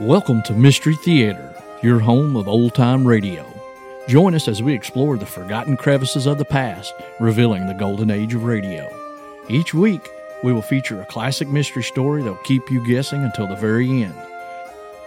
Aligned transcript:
Welcome 0.00 0.42
to 0.42 0.52
Mystery 0.52 0.94
Theater, 0.94 1.52
your 1.82 1.98
home 1.98 2.36
of 2.36 2.46
old 2.46 2.72
time 2.72 3.04
radio. 3.04 3.44
Join 4.06 4.36
us 4.36 4.46
as 4.46 4.62
we 4.62 4.72
explore 4.72 5.16
the 5.16 5.26
forgotten 5.26 5.76
crevices 5.76 6.24
of 6.24 6.38
the 6.38 6.44
past, 6.44 6.94
revealing 7.18 7.66
the 7.66 7.74
golden 7.74 8.08
age 8.08 8.32
of 8.32 8.44
radio. 8.44 8.88
Each 9.48 9.74
week, 9.74 10.08
we 10.44 10.52
will 10.52 10.62
feature 10.62 11.02
a 11.02 11.06
classic 11.06 11.48
mystery 11.48 11.82
story 11.82 12.22
that 12.22 12.30
will 12.30 12.38
keep 12.44 12.70
you 12.70 12.86
guessing 12.86 13.24
until 13.24 13.48
the 13.48 13.56
very 13.56 14.04
end. 14.04 14.14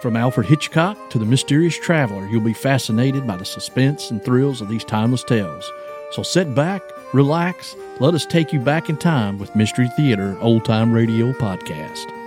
From 0.02 0.14
Alfred 0.14 0.46
Hitchcock 0.46 0.98
to 1.08 1.18
the 1.18 1.24
mysterious 1.24 1.78
traveler, 1.78 2.26
you'll 2.26 2.42
be 2.42 2.52
fascinated 2.52 3.26
by 3.26 3.38
the 3.38 3.46
suspense 3.46 4.10
and 4.10 4.22
thrills 4.22 4.60
of 4.60 4.68
these 4.68 4.84
timeless 4.84 5.24
tales. 5.24 5.72
So 6.10 6.22
sit 6.22 6.54
back, 6.54 6.82
relax, 7.14 7.74
let 7.98 8.12
us 8.12 8.26
take 8.26 8.52
you 8.52 8.60
back 8.60 8.90
in 8.90 8.98
time 8.98 9.38
with 9.38 9.56
Mystery 9.56 9.88
Theater 9.96 10.36
Old 10.42 10.66
Time 10.66 10.92
Radio 10.92 11.32
Podcast. 11.32 12.21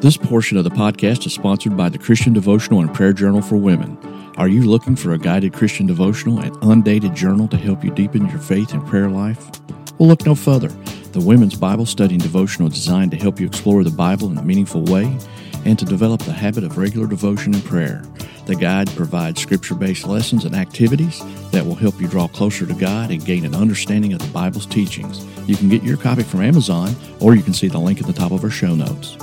This 0.00 0.18
portion 0.18 0.58
of 0.58 0.64
the 0.64 0.70
podcast 0.70 1.24
is 1.26 1.32
sponsored 1.32 1.74
by 1.74 1.88
the 1.88 1.98
Christian 1.98 2.34
Devotional 2.34 2.80
and 2.80 2.92
Prayer 2.92 3.14
Journal 3.14 3.40
for 3.40 3.56
Women. 3.56 3.96
Are 4.36 4.46
you 4.46 4.62
looking 4.64 4.94
for 4.94 5.14
a 5.14 5.18
guided 5.18 5.54
Christian 5.54 5.86
devotional 5.86 6.38
and 6.38 6.54
undated 6.62 7.14
journal 7.14 7.48
to 7.48 7.56
help 7.56 7.82
you 7.82 7.90
deepen 7.90 8.28
your 8.28 8.38
faith 8.38 8.74
and 8.74 8.86
prayer 8.86 9.08
life? 9.08 9.50
Well, 9.98 10.10
look 10.10 10.26
no 10.26 10.34
further. 10.34 10.68
The 11.12 11.20
Women's 11.20 11.54
Bible 11.54 11.86
Study 11.86 12.16
and 12.16 12.22
Devotional 12.22 12.68
is 12.68 12.74
designed 12.74 13.10
to 13.12 13.16
help 13.16 13.40
you 13.40 13.46
explore 13.46 13.82
the 13.84 13.90
Bible 13.90 14.30
in 14.30 14.36
a 14.36 14.42
meaningful 14.42 14.82
way 14.82 15.16
and 15.64 15.78
to 15.78 15.86
develop 15.86 16.20
the 16.20 16.32
habit 16.32 16.62
of 16.62 16.76
regular 16.76 17.06
devotion 17.06 17.54
and 17.54 17.64
prayer. 17.64 18.04
The 18.44 18.54
guide 18.54 18.90
provides 18.90 19.40
scripture 19.40 19.74
based 19.74 20.06
lessons 20.06 20.44
and 20.44 20.54
activities 20.54 21.22
that 21.52 21.64
will 21.64 21.74
help 21.74 21.98
you 22.02 22.06
draw 22.06 22.28
closer 22.28 22.66
to 22.66 22.74
God 22.74 23.10
and 23.10 23.24
gain 23.24 23.46
an 23.46 23.54
understanding 23.54 24.12
of 24.12 24.18
the 24.18 24.28
Bible's 24.28 24.66
teachings. 24.66 25.24
You 25.48 25.56
can 25.56 25.70
get 25.70 25.82
your 25.82 25.96
copy 25.96 26.22
from 26.22 26.42
Amazon 26.42 26.94
or 27.18 27.34
you 27.34 27.42
can 27.42 27.54
see 27.54 27.68
the 27.68 27.78
link 27.78 27.98
at 27.98 28.06
the 28.06 28.12
top 28.12 28.32
of 28.32 28.44
our 28.44 28.50
show 28.50 28.74
notes. 28.74 29.16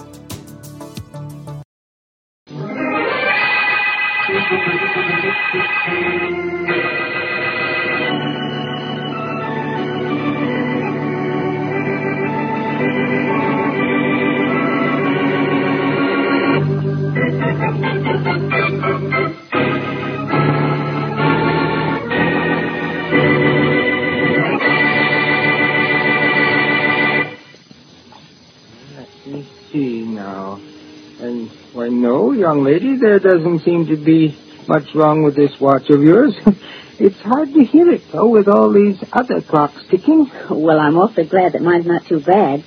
Young 32.44 32.64
lady, 32.66 32.98
there 32.98 33.20
doesn't 33.20 33.60
seem 33.60 33.88
to 33.88 33.95
be 33.95 34.38
much 34.68 34.94
wrong 34.96 35.24
with 35.24 35.36
this 35.36 35.52
watch 35.60 35.90
of 35.90 36.02
yours. 36.02 36.36
it's 37.00 37.20
hard 37.22 37.54
to 37.54 37.66
hear 37.66 37.92
it, 37.92 38.04
though, 38.12 38.30
with 38.30 38.48
all 38.48 38.72
these 38.74 38.98
other 39.12 39.42
clocks 39.42 39.84
ticking. 39.90 40.30
Well, 40.50 40.80
I'm 40.80 40.96
awfully 40.96 41.28
glad 41.28 41.54
that 41.54 41.62
mine's 41.62 41.86
not 41.86 42.06
too 42.08 42.20
bad. 42.20 42.64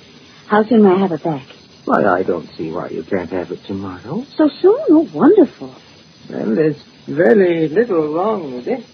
How 0.47 0.63
soon 0.63 0.83
may 0.83 0.91
I 0.91 1.01
have 1.01 1.11
it 1.11 1.23
back? 1.23 1.47
Why, 1.85 2.19
I 2.19 2.23
don't 2.23 2.49
see 2.57 2.69
why 2.71 2.89
you 2.89 3.03
can't 3.03 3.31
have 3.31 3.51
it 3.51 3.63
tomorrow. 3.65 4.25
So 4.35 4.49
soon? 4.61 4.79
Oh, 4.89 5.09
wonderful. 5.13 5.75
Well, 6.29 6.55
there's 6.55 6.81
very 7.07 7.69
little 7.69 8.13
wrong 8.13 8.53
with 8.55 8.67
it. 8.67 8.85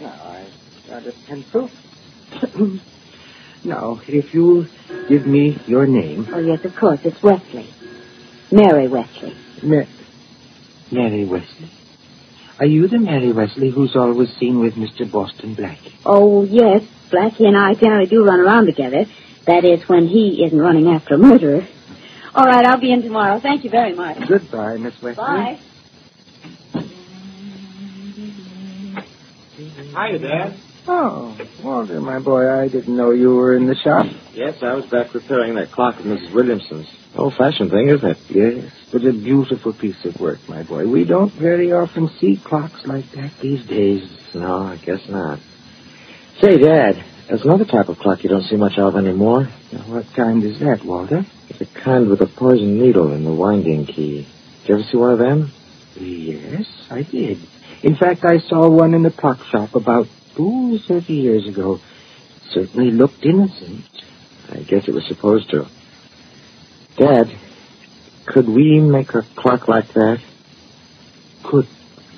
Now, 0.00 0.22
I've 0.24 0.88
got 0.88 1.06
a 1.06 1.12
pencil. 1.26 1.70
now, 3.64 4.00
if 4.06 4.32
you'll 4.32 4.66
give 5.08 5.26
me 5.26 5.58
your 5.66 5.86
name. 5.86 6.28
Oh, 6.32 6.38
yes, 6.38 6.64
of 6.64 6.74
course. 6.76 7.00
It's 7.04 7.22
Wesley. 7.22 7.72
Mary 8.50 8.88
Wesley. 8.88 9.36
Ma- 9.62 9.84
Mary 10.90 11.24
Wesley. 11.24 11.70
Are 12.58 12.66
you 12.66 12.88
the 12.88 12.98
Mary 12.98 13.32
Wesley 13.32 13.70
who's 13.70 13.94
always 13.94 14.34
seen 14.36 14.60
with 14.60 14.74
Mr. 14.74 15.10
Boston 15.10 15.54
Black? 15.54 15.78
Oh, 16.06 16.44
yes. 16.44 16.82
Blackie 17.10 17.46
and 17.46 17.56
I 17.56 17.74
generally 17.74 18.06
do 18.06 18.24
run 18.24 18.40
around 18.40 18.66
together. 18.66 19.04
That 19.46 19.64
is, 19.64 19.86
when 19.88 20.08
he 20.08 20.42
isn't 20.44 20.58
running 20.58 20.88
after 20.88 21.14
a 21.14 21.18
murderer. 21.18 21.66
All 22.34 22.44
right, 22.44 22.64
I'll 22.64 22.80
be 22.80 22.92
in 22.92 23.02
tomorrow. 23.02 23.40
Thank 23.40 23.64
you 23.64 23.70
very 23.70 23.94
much. 23.94 24.26
Goodbye, 24.26 24.78
Miss 24.78 25.00
Wesley. 25.02 25.14
Bye. 25.22 25.58
Hiya, 29.56 30.18
Dad. 30.18 30.56
Oh, 30.88 31.36
Walter, 31.62 32.00
my 32.00 32.18
boy, 32.18 32.48
I 32.48 32.68
didn't 32.68 32.96
know 32.96 33.10
you 33.10 33.34
were 33.34 33.54
in 33.56 33.66
the 33.66 33.74
shop. 33.74 34.06
Yes, 34.36 34.56
I 34.60 34.74
was 34.74 34.84
back 34.84 35.14
repairing 35.14 35.54
that 35.54 35.72
clock 35.72 35.98
of 35.98 36.04
Mrs. 36.04 36.34
Williamson's. 36.34 36.86
Old-fashioned 37.16 37.70
thing, 37.70 37.88
isn't 37.88 38.06
it? 38.06 38.18
Yes, 38.28 38.70
but 38.92 39.02
a 39.02 39.12
beautiful 39.12 39.72
piece 39.72 40.04
of 40.04 40.20
work, 40.20 40.46
my 40.46 40.62
boy. 40.62 40.86
We 40.86 41.06
don't 41.06 41.32
very 41.32 41.72
often 41.72 42.10
see 42.20 42.38
clocks 42.44 42.84
like 42.84 43.10
that 43.12 43.32
these 43.40 43.66
days. 43.66 44.06
No, 44.34 44.58
I 44.58 44.76
guess 44.76 45.00
not. 45.08 45.38
Say, 46.42 46.58
Dad, 46.58 47.02
there's 47.26 47.46
another 47.46 47.64
type 47.64 47.88
of 47.88 47.96
clock 47.96 48.22
you 48.24 48.28
don't 48.28 48.42
see 48.42 48.56
much 48.56 48.76
of 48.76 48.94
anymore. 48.96 49.48
Now, 49.72 49.84
what 49.88 50.04
kind 50.14 50.44
is 50.44 50.60
that, 50.60 50.84
Walter? 50.84 51.24
It's 51.48 51.62
a 51.62 51.80
kind 51.82 52.10
with 52.10 52.20
a 52.20 52.26
poison 52.26 52.78
needle 52.78 53.14
in 53.14 53.24
the 53.24 53.32
winding 53.32 53.86
key. 53.86 54.28
Did 54.60 54.68
you 54.68 54.74
ever 54.74 54.84
see 54.84 54.98
one 54.98 55.12
of 55.12 55.18
them? 55.18 55.50
Yes, 55.98 56.66
I 56.90 57.04
did. 57.04 57.38
In 57.82 57.96
fact, 57.96 58.22
I 58.22 58.40
saw 58.40 58.68
one 58.68 58.92
in 58.92 59.02
the 59.02 59.10
clock 59.10 59.38
shop 59.50 59.74
about, 59.74 60.08
ooh, 60.38 60.78
30 60.86 61.14
years 61.14 61.48
ago. 61.48 61.80
Certainly 62.50 62.90
looked 62.90 63.24
innocent. 63.24 63.84
I 64.50 64.62
guess 64.62 64.88
it 64.88 64.94
was 64.94 65.06
supposed 65.06 65.50
to. 65.50 65.66
Dad, 66.96 67.36
could 68.26 68.48
we 68.48 68.80
make 68.80 69.14
a 69.14 69.22
clock 69.36 69.68
like 69.68 69.92
that? 69.94 70.20
Could 71.44 71.68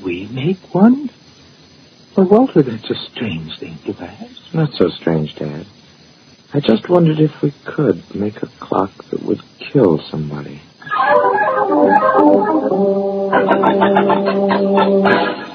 we 0.04 0.26
make 0.26 0.58
one? 0.74 1.10
Well, 2.16 2.26
Walter, 2.26 2.62
that's 2.62 2.90
a 2.90 2.94
strange 2.94 3.58
thing 3.58 3.78
to 3.86 4.02
ask. 4.02 4.54
Not 4.54 4.72
so 4.74 4.88
strange, 4.88 5.34
Dad. 5.36 5.66
I 6.52 6.60
just 6.60 6.88
wondered 6.88 7.20
if 7.20 7.42
we 7.42 7.52
could 7.64 8.14
make 8.14 8.42
a 8.42 8.46
clock 8.58 8.90
that 9.10 9.22
would 9.22 9.40
kill 9.72 9.98
somebody. 10.10 10.62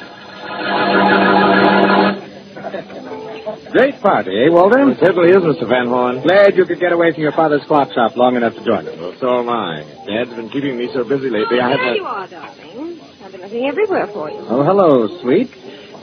Great 3.73 3.99
party, 4.01 4.29
eh, 4.29 4.49
Walter? 4.53 4.87
It 4.91 4.99
certainly 4.99 5.29
is, 5.29 5.41
Mr. 5.41 5.67
Van 5.67 5.87
Horn. 5.87 6.21
Glad 6.21 6.55
you 6.55 6.65
could 6.65 6.79
get 6.79 6.91
away 6.93 7.11
from 7.11 7.23
your 7.23 7.31
father's 7.31 7.63
clock 7.65 7.91
shop 7.91 8.15
long 8.15 8.35
enough 8.35 8.53
to 8.53 8.63
join 8.63 8.87
us. 8.87 8.95
Well, 8.99 9.15
so 9.19 9.39
am 9.39 9.49
I. 9.49 9.81
Dad's 10.05 10.29
been 10.29 10.49
keeping 10.49 10.77
me 10.77 10.89
so 10.93 11.03
busy 11.03 11.29
lately, 11.31 11.59
I 11.59 11.69
There 11.69 11.77
haven't... 11.77 11.95
you 11.95 12.05
are, 12.05 12.27
darling. 12.27 13.01
I've 13.23 13.31
been 13.31 13.41
looking 13.41 13.65
everywhere 13.67 14.05
for 14.13 14.29
you. 14.29 14.37
Oh, 14.47 14.63
hello, 14.63 15.19
sweet. 15.21 15.49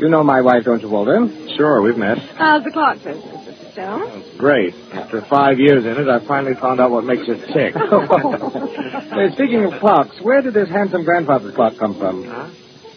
You 0.01 0.09
know 0.09 0.25
my 0.25 0.41
wife, 0.41 0.65
don't 0.65 0.83
you, 0.83 0.89
Walter? 0.89 1.29
Sure, 1.57 1.81
we've 1.81 1.97
met. 1.97 2.19
How's 2.35 2.65
the 2.65 2.73
clock 2.73 2.97
business, 3.05 3.23
Mr. 3.47 3.73
Stone? 3.73 4.03
It's 4.19 4.37
great. 4.37 4.75
After 4.93 5.21
five 5.23 5.61
years 5.61 5.85
in 5.85 5.93
it, 5.97 6.09
I 6.09 6.19
finally 6.27 6.55
found 6.55 6.81
out 6.81 6.91
what 6.91 7.05
makes 7.05 7.23
it 7.29 7.39
tick. 7.53 7.75
Hey, 9.11 9.31
speaking 9.33 9.65
of 9.65 9.79
clocks, 9.81 10.21
where 10.23 10.41
did 10.41 10.55
this 10.55 10.69
handsome 10.69 11.05
grandfather's 11.05 11.55
clock 11.55 11.77
come 11.79 11.95
from? 11.99 12.25
Huh? 12.25 12.49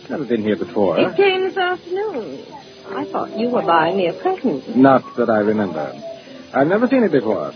Never 0.09 0.25
been 0.25 0.41
here 0.41 0.55
before. 0.55 0.97
It 0.99 1.15
came 1.15 1.41
this 1.41 1.57
afternoon. 1.57 2.45
I 2.87 3.05
thought 3.11 3.37
you 3.37 3.49
were 3.49 3.61
buying 3.63 3.97
me 3.97 4.07
a 4.07 4.13
present. 4.13 4.75
Not 4.75 5.03
that 5.17 5.29
I 5.29 5.39
remember. 5.39 5.93
I've 6.53 6.67
never 6.67 6.87
seen 6.87 7.03
it 7.03 7.11
before. 7.11 7.53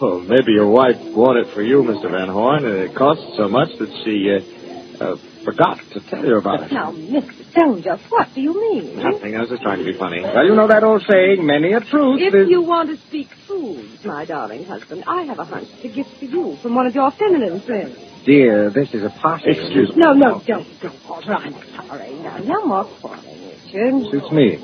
Well, 0.00 0.20
maybe 0.20 0.52
your 0.52 0.68
wife 0.68 0.96
bought 1.14 1.36
it 1.36 1.54
for 1.54 1.62
you, 1.62 1.82
Mr. 1.82 2.10
Van 2.10 2.28
Horn, 2.28 2.66
and 2.66 2.76
it 2.76 2.94
cost 2.94 3.20
so 3.36 3.48
much 3.48 3.70
that 3.78 3.88
she 4.04 4.28
uh, 4.28 5.04
uh, 5.04 5.16
forgot 5.44 5.78
to 5.92 6.00
tell 6.10 6.24
you 6.24 6.36
about 6.36 6.64
it. 6.64 6.72
Now, 6.72 6.92
Mr. 6.92 7.50
Stone, 7.50 7.82
just 7.82 8.02
what 8.10 8.28
do 8.34 8.42
you 8.42 8.52
mean? 8.52 8.98
Nothing. 8.98 9.36
I 9.36 9.40
was 9.40 9.48
just 9.48 9.62
trying 9.62 9.78
to 9.78 9.84
be 9.84 9.96
funny. 9.96 10.20
well, 10.20 10.44
you 10.44 10.54
know 10.54 10.68
that 10.68 10.84
old 10.84 11.02
saying, 11.08 11.46
many 11.46 11.72
a 11.72 11.80
truth 11.80 12.20
If 12.20 12.34
is... 12.34 12.50
you 12.50 12.60
want 12.60 12.90
to 12.90 12.96
speak 13.08 13.28
foods, 13.48 14.04
my 14.04 14.26
darling 14.26 14.64
husband, 14.64 15.04
I 15.06 15.22
have 15.22 15.38
a 15.38 15.44
hunch 15.44 15.68
it's 15.72 15.84
a 15.84 15.88
gift 15.88 16.10
for 16.18 16.26
you 16.26 16.56
from 16.60 16.74
one 16.74 16.86
of 16.86 16.94
your 16.94 17.10
feminine 17.12 17.60
friends. 17.60 17.96
Dear, 18.26 18.70
this 18.70 18.92
is 18.92 19.02
a 19.04 19.10
party. 19.10 19.50
Excuse 19.50 19.90
me. 19.90 19.96
No, 19.96 20.12
no, 20.12 20.42
don't, 20.46 20.66
don't, 20.82 21.08
Walter. 21.08 21.32
I'm 21.32 21.54
sorry. 21.72 22.12
Now, 22.16 22.38
no 22.38 22.66
more 22.66 22.84
quarreling. 23.00 23.45
Richard. 23.66 24.10
Suits 24.10 24.32
me. 24.32 24.58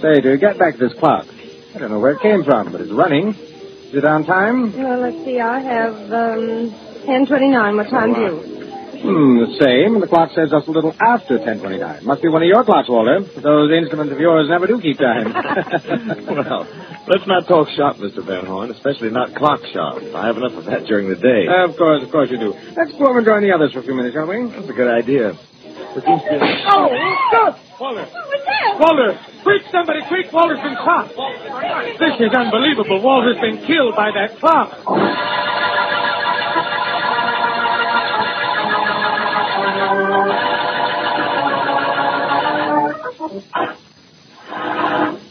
Say, 0.00 0.20
to 0.20 0.36
get 0.38 0.58
back 0.58 0.74
to 0.74 0.88
this 0.88 0.98
clock, 0.98 1.26
I 1.74 1.78
don't 1.78 1.90
know 1.90 1.98
where 1.98 2.12
it 2.12 2.20
came 2.20 2.44
from, 2.44 2.72
but 2.72 2.80
it's 2.80 2.92
running. 2.92 3.28
Is 3.28 3.94
it 3.94 4.04
on 4.04 4.24
time? 4.24 4.76
Well, 4.76 5.00
let's 5.00 5.24
see. 5.24 5.40
I 5.40 5.60
have 5.60 5.94
um, 6.12 6.70
1029. 7.06 7.76
What 7.76 7.88
time 7.90 8.14
do 8.14 8.20
you? 8.20 8.54
Hmm, 9.04 9.36
the 9.36 9.52
same. 9.60 10.00
The 10.00 10.08
clock 10.08 10.32
says 10.32 10.48
just 10.50 10.66
a 10.66 10.70
little 10.70 10.96
after 10.96 11.38
10.29. 11.38 12.02
Must 12.04 12.22
be 12.22 12.28
one 12.28 12.42
of 12.42 12.48
your 12.48 12.64
clocks, 12.64 12.88
Walter. 12.88 13.20
Those 13.20 13.70
instruments 13.70 14.12
of 14.12 14.18
yours 14.18 14.48
never 14.48 14.66
do 14.66 14.80
keep 14.80 14.96
time. 14.96 15.28
well, 16.26 16.64
let's 17.06 17.26
not 17.28 17.46
talk 17.46 17.68
shop, 17.76 17.96
Mr. 18.00 18.24
Van 18.24 18.46
Horn, 18.46 18.70
especially 18.70 19.10
not 19.10 19.34
clock 19.36 19.60
shop. 19.72 20.00
I 20.14 20.26
have 20.26 20.38
enough 20.38 20.56
of 20.56 20.64
that 20.66 20.86
during 20.86 21.10
the 21.10 21.20
day. 21.20 21.44
of 21.46 21.76
course, 21.76 22.02
of 22.02 22.10
course 22.10 22.30
you 22.30 22.38
do. 22.38 22.54
Let's 22.76 22.92
go 22.96 23.06
over 23.06 23.18
and 23.18 23.26
join 23.26 23.42
the 23.42 23.52
others 23.52 23.74
for 23.74 23.80
a 23.80 23.82
few 23.82 23.94
minutes, 23.94 24.14
shall 24.14 24.26
we? 24.26 24.48
That's 24.48 24.70
a 24.70 24.72
good 24.72 24.88
idea. 24.88 25.36
Oh, 25.96 26.00
stop! 27.28 27.58
Walter! 27.78 28.04
What's 28.04 28.44
that? 28.44 28.76
Walter! 28.80 29.18
Quick, 29.44 29.62
somebody, 29.70 30.02
quick! 30.08 30.32
Walter's 30.32 30.58
been 30.60 30.74
shot! 30.74 31.08
This 31.98 32.20
is 32.20 32.34
unbelievable. 32.34 33.00
Walter's 33.00 33.40
been 33.40 33.64
killed 33.64 33.94
by 33.94 34.10
that 34.10 34.38
clock. 34.40 34.74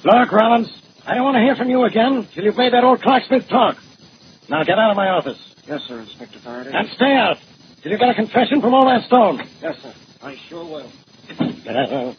Look, 0.06 0.32
Rollins, 0.32 0.70
I 1.06 1.16
don't 1.16 1.24
want 1.24 1.36
to 1.36 1.42
hear 1.42 1.56
from 1.56 1.70
you 1.70 1.84
again 1.84 2.28
till 2.34 2.44
you've 2.46 2.58
made 2.58 2.74
that 2.74 2.84
old 2.84 3.02
clocksmith 3.02 3.50
talk. 3.50 3.78
Now 4.50 4.64
get 4.64 4.80
out 4.80 4.92
of 4.92 4.98
my 4.98 5.10
office. 5.10 5.38
Yes, 5.68 5.82
sir, 5.88 6.00
Inspector 6.00 6.40
Faraday. 6.40 6.72
And 6.74 6.88
stay 6.90 7.14
out 7.14 7.38
till 7.82 7.92
you 7.92 7.98
get 7.98 8.10
a 8.10 8.14
confession 8.14 8.62
from 8.62 8.74
old 8.74 8.86
man 8.86 9.02
Stone. 9.02 9.44
Yes, 9.62 9.82
sir. 9.82 9.94
I 10.24 10.36
sure 10.48 10.64
will. 10.64 10.92
Uh, 11.30 11.36
if 11.36 12.18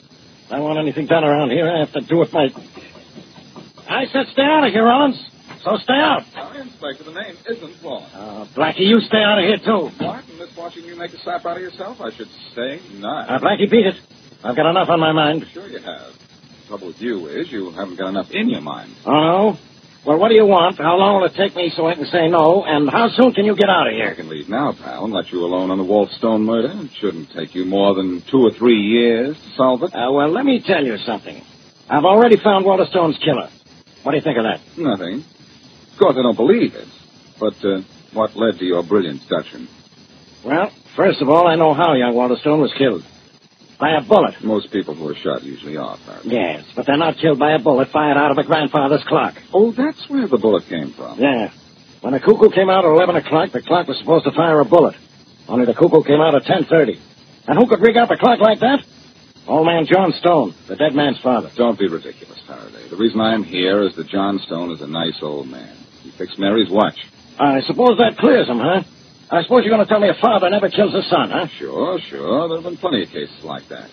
I 0.51 0.57
don't 0.57 0.65
want 0.65 0.79
anything 0.79 1.07
done 1.07 1.25
around 1.25 1.51
here, 1.51 1.71
I 1.71 1.81
have 1.81 1.93
to 1.93 2.03
do 2.03 2.21
it 2.23 2.33
my... 2.33 2.49
I 3.89 4.05
said 4.07 4.27
stay 4.33 4.43
out 4.43 4.67
of 4.67 4.73
here, 4.73 4.85
Rollins. 4.85 5.17
So 5.63 5.77
stay 5.79 5.95
out. 5.95 6.23
Inspector, 6.55 7.03
the 7.05 7.13
name 7.13 7.37
isn't 7.49 7.81
Vaughn. 7.81 8.03
Uh, 8.13 8.47
Blackie, 8.55 8.81
you 8.81 9.01
stay 9.01 9.23
out 9.23 9.39
of 9.39 9.45
here, 9.45 9.57
too. 9.57 9.89
What? 10.05 10.25
And 10.29 10.39
this 10.39 10.55
watching 10.57 10.85
you 10.85 10.97
make 10.97 11.13
a 11.15 11.19
slap 11.19 11.47
out 11.47 11.57
of 11.57 11.63
yourself? 11.63 12.01
I 12.01 12.11
should 12.15 12.29
say 12.55 12.81
not. 12.95 13.31
Uh, 13.31 13.39
Blackie, 13.41 13.71
beat 13.71 13.87
it. 13.87 13.95
I've 14.43 14.57
got 14.57 14.69
enough 14.69 14.91
on 14.91 15.01
my 15.01 15.13
mind. 15.13 15.47
Sure 15.53 15.67
you 15.67 15.79
have. 15.79 16.13
The 16.13 16.69
trouble 16.69 16.87
with 16.89 17.01
you 17.01 17.29
is 17.29 17.51
you 17.51 17.71
haven't 17.71 17.97
got 17.97 18.09
enough 18.09 18.31
in 18.31 18.51
your 18.51 18.61
mind. 18.61 18.95
Oh, 19.07 19.13
no? 19.13 19.59
Well, 20.05 20.19
what 20.19 20.29
do 20.29 20.35
you 20.35 20.45
want? 20.45 20.77
How 20.77 20.97
long 20.97 21.17
will 21.17 21.25
it 21.25 21.35
take 21.35 21.57
me 21.57 21.73
so 21.75 21.87
I 21.87 21.95
can 21.95 22.05
say 22.05 22.29
no? 22.29 22.63
And 22.65 22.91
how 22.91 23.09
soon 23.09 23.33
can 23.33 23.47
you 23.47 23.57
get 23.57 23.71
out 23.71 23.87
of 23.87 23.95
here? 23.95 24.11
I 24.11 24.15
can 24.15 24.29
leave 24.29 24.51
now, 24.51 24.73
pal, 24.73 25.05
and 25.05 25.15
let 25.15 25.33
you 25.33 25.41
alone 25.41 25.71
on 25.71 25.79
the 25.79 25.85
Walt 25.85 26.11
Stone 26.11 26.45
murder. 26.45 26.69
It 26.85 26.91
shouldn't 27.01 27.33
take 27.33 27.55
you 27.55 27.65
more 27.65 27.95
than 27.95 28.23
two 28.31 28.45
or 28.45 28.51
three 28.53 28.77
years 28.81 29.35
to 29.35 29.57
solve 29.57 29.83
it. 29.83 29.95
Uh, 29.95 30.13
well, 30.13 30.31
let 30.31 30.45
me 30.45 30.61
tell 30.61 30.85
you 30.85 30.99
something. 30.99 31.43
I've 31.89 32.05
already 32.05 32.37
found 32.37 32.67
Walter 32.67 32.85
Stone's 32.91 33.17
killer. 33.25 33.49
What 34.03 34.13
do 34.13 34.19
you 34.19 34.23
think 34.23 34.37
of 34.37 34.45
that? 34.45 34.61
Nothing. 34.77 35.25
Of 35.93 35.99
course, 35.99 36.17
I 36.19 36.23
don't 36.23 36.37
believe 36.37 36.75
it. 36.75 36.89
But 37.41 37.55
uh, 37.65 37.81
what 38.13 38.37
led 38.37 38.59
to 38.59 38.65
your 38.65 38.83
brilliant 38.83 39.23
deduction? 39.23 39.69
Well, 40.45 40.71
first 40.97 41.23
of 41.23 41.31
all, 41.31 41.47
I 41.49 41.57
know 41.57 41.73
how 41.73 41.95
young 41.95 42.15
Walter 42.15 42.37
Stone 42.37 42.61
was 42.61 42.75
killed. 42.77 43.03
By 43.79 43.97
a 43.97 44.03
bullet. 44.03 44.43
Most 44.43 44.71
people 44.71 44.95
who 44.95 45.09
are 45.09 45.15
shot 45.17 45.43
usually 45.43 45.77
are, 45.77 45.97
Faraday. 46.07 46.31
Yes, 46.31 46.65
but 46.77 46.87
they're 46.87 46.97
not 46.97 47.17
killed 47.19 47.39
by 47.39 47.53
a 47.55 47.59
bullet 47.59 47.89
fired 47.89 48.17
out 48.17 48.31
of 48.31 48.39
a 48.39 48.45
grandfather's 48.45 49.03
clock. 49.05 49.35
Oh, 49.53 49.73
that's 49.73 50.09
where 50.09 50.29
the 50.29 50.39
bullet 50.39 50.65
came 50.69 50.93
from. 50.93 51.19
Yeah. 51.19 51.51
When 52.01 52.13
the 52.13 52.21
cuckoo 52.21 52.51
came 52.51 52.71
out 52.71 52.85
at 52.85 52.91
11 52.91 53.17
o'clock, 53.17 53.51
the 53.51 53.63
clock 53.63 53.89
was 53.89 53.99
supposed 53.99 54.25
to 54.27 54.33
fire 54.33 54.61
a 54.61 54.65
bullet. 54.65 54.95
Only 55.49 55.67
the 55.67 55.75
cuckoo 55.75 56.03
came 56.05 56.21
out 56.21 56.35
at 56.35 56.43
10.30. 56.45 56.99
And 57.49 57.59
who 57.59 57.67
could 57.67 57.81
rig 57.81 57.97
up 57.97 58.11
a 58.11 58.17
clock 58.17 58.41
like 58.41 58.61
that? 58.61 58.85
Old 59.47 59.67
man 59.67 59.85
John 59.87 60.13
Stone, 60.13 60.55
the 60.69 60.77
dead 60.77 60.95
man's 60.95 61.21
father. 61.21 61.51
Don't 61.55 61.79
be 61.79 61.89
ridiculous, 61.89 62.41
Faraday. 62.47 62.89
The 62.89 62.97
reason 62.97 63.21
I'm 63.21 63.43
here 63.43 63.83
is 63.83 63.95
that 63.97 64.09
John 64.09 64.39
Stone 64.39 64.71
is 64.71 64.81
a 64.81 64.87
nice 64.87 65.19
old 65.21 65.49
man. 65.49 65.77
He 66.03 66.11
fixed 66.13 66.39
Mary's 66.39 66.71
watch. 66.71 66.97
I 67.39 67.61
suppose 67.67 67.99
that 67.99 68.17
clears 68.19 68.49
him, 68.49 68.59
huh? 68.59 68.83
I 69.31 69.43
suppose 69.43 69.65
you're 69.65 69.75
going 69.75 69.85
to 69.85 69.89
tell 69.89 70.01
me 70.01 70.09
a 70.09 70.15
father 70.21 70.51
never 70.51 70.69
kills 70.69 70.93
his 70.95 71.09
son, 71.09 71.31
huh? 71.31 71.47
Sure, 71.59 71.99
sure. 71.99 72.49
There 72.49 72.59
have 72.59 72.65
been 72.65 72.77
plenty 72.77 73.03
of 73.03 73.11
cases 73.11 73.43
like 73.43 73.69
that. 73.69 73.91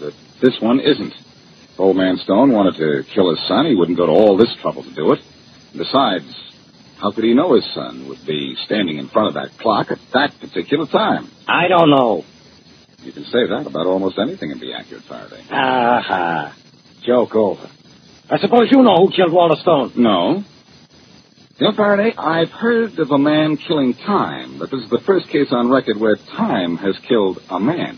But 0.00 0.12
this 0.42 0.60
one 0.60 0.80
isn't. 0.80 1.12
If 1.12 1.80
old 1.80 1.96
man 1.96 2.16
Stone 2.18 2.52
wanted 2.52 2.76
to 2.76 3.04
kill 3.14 3.30
his 3.30 3.40
son, 3.46 3.66
he 3.66 3.74
wouldn't 3.74 3.96
go 3.96 4.06
to 4.06 4.12
all 4.12 4.36
this 4.36 4.54
trouble 4.60 4.82
to 4.82 4.94
do 4.94 5.12
it. 5.12 5.20
Besides, 5.76 6.26
how 6.98 7.10
could 7.12 7.24
he 7.24 7.34
know 7.34 7.54
his 7.54 7.64
son 7.74 8.08
would 8.08 8.24
be 8.26 8.56
standing 8.64 8.98
in 8.98 9.08
front 9.08 9.28
of 9.28 9.34
that 9.34 9.58
clock 9.58 9.90
at 9.90 9.98
that 10.12 10.38
particular 10.40 10.86
time? 10.86 11.30
I 11.48 11.68
don't 11.68 11.90
know. 11.90 12.24
You 13.02 13.12
can 13.12 13.24
say 13.24 13.46
that 13.46 13.66
about 13.66 13.86
almost 13.86 14.18
anything 14.18 14.50
and 14.50 14.60
be 14.60 14.72
accurate, 14.72 15.02
Faraday. 15.04 15.42
ha! 15.50 16.56
Joke 17.02 17.34
over. 17.34 17.68
I 18.30 18.38
suppose 18.38 18.70
you 18.70 18.82
know 18.82 18.96
who 18.96 19.10
killed 19.10 19.32
Walter 19.32 19.60
Stone. 19.60 19.92
No. 19.96 20.42
You 21.56 21.68
know, 21.68 21.72
Faraday, 21.76 22.12
I've 22.18 22.50
heard 22.50 22.98
of 22.98 23.12
a 23.12 23.18
man 23.18 23.56
killing 23.56 23.94
time, 23.94 24.58
but 24.58 24.72
this 24.72 24.82
is 24.82 24.90
the 24.90 24.98
first 25.06 25.28
case 25.28 25.52
on 25.52 25.70
record 25.70 25.98
where 26.00 26.16
time 26.16 26.76
has 26.78 26.98
killed 26.98 27.40
a 27.48 27.60
man. 27.60 27.96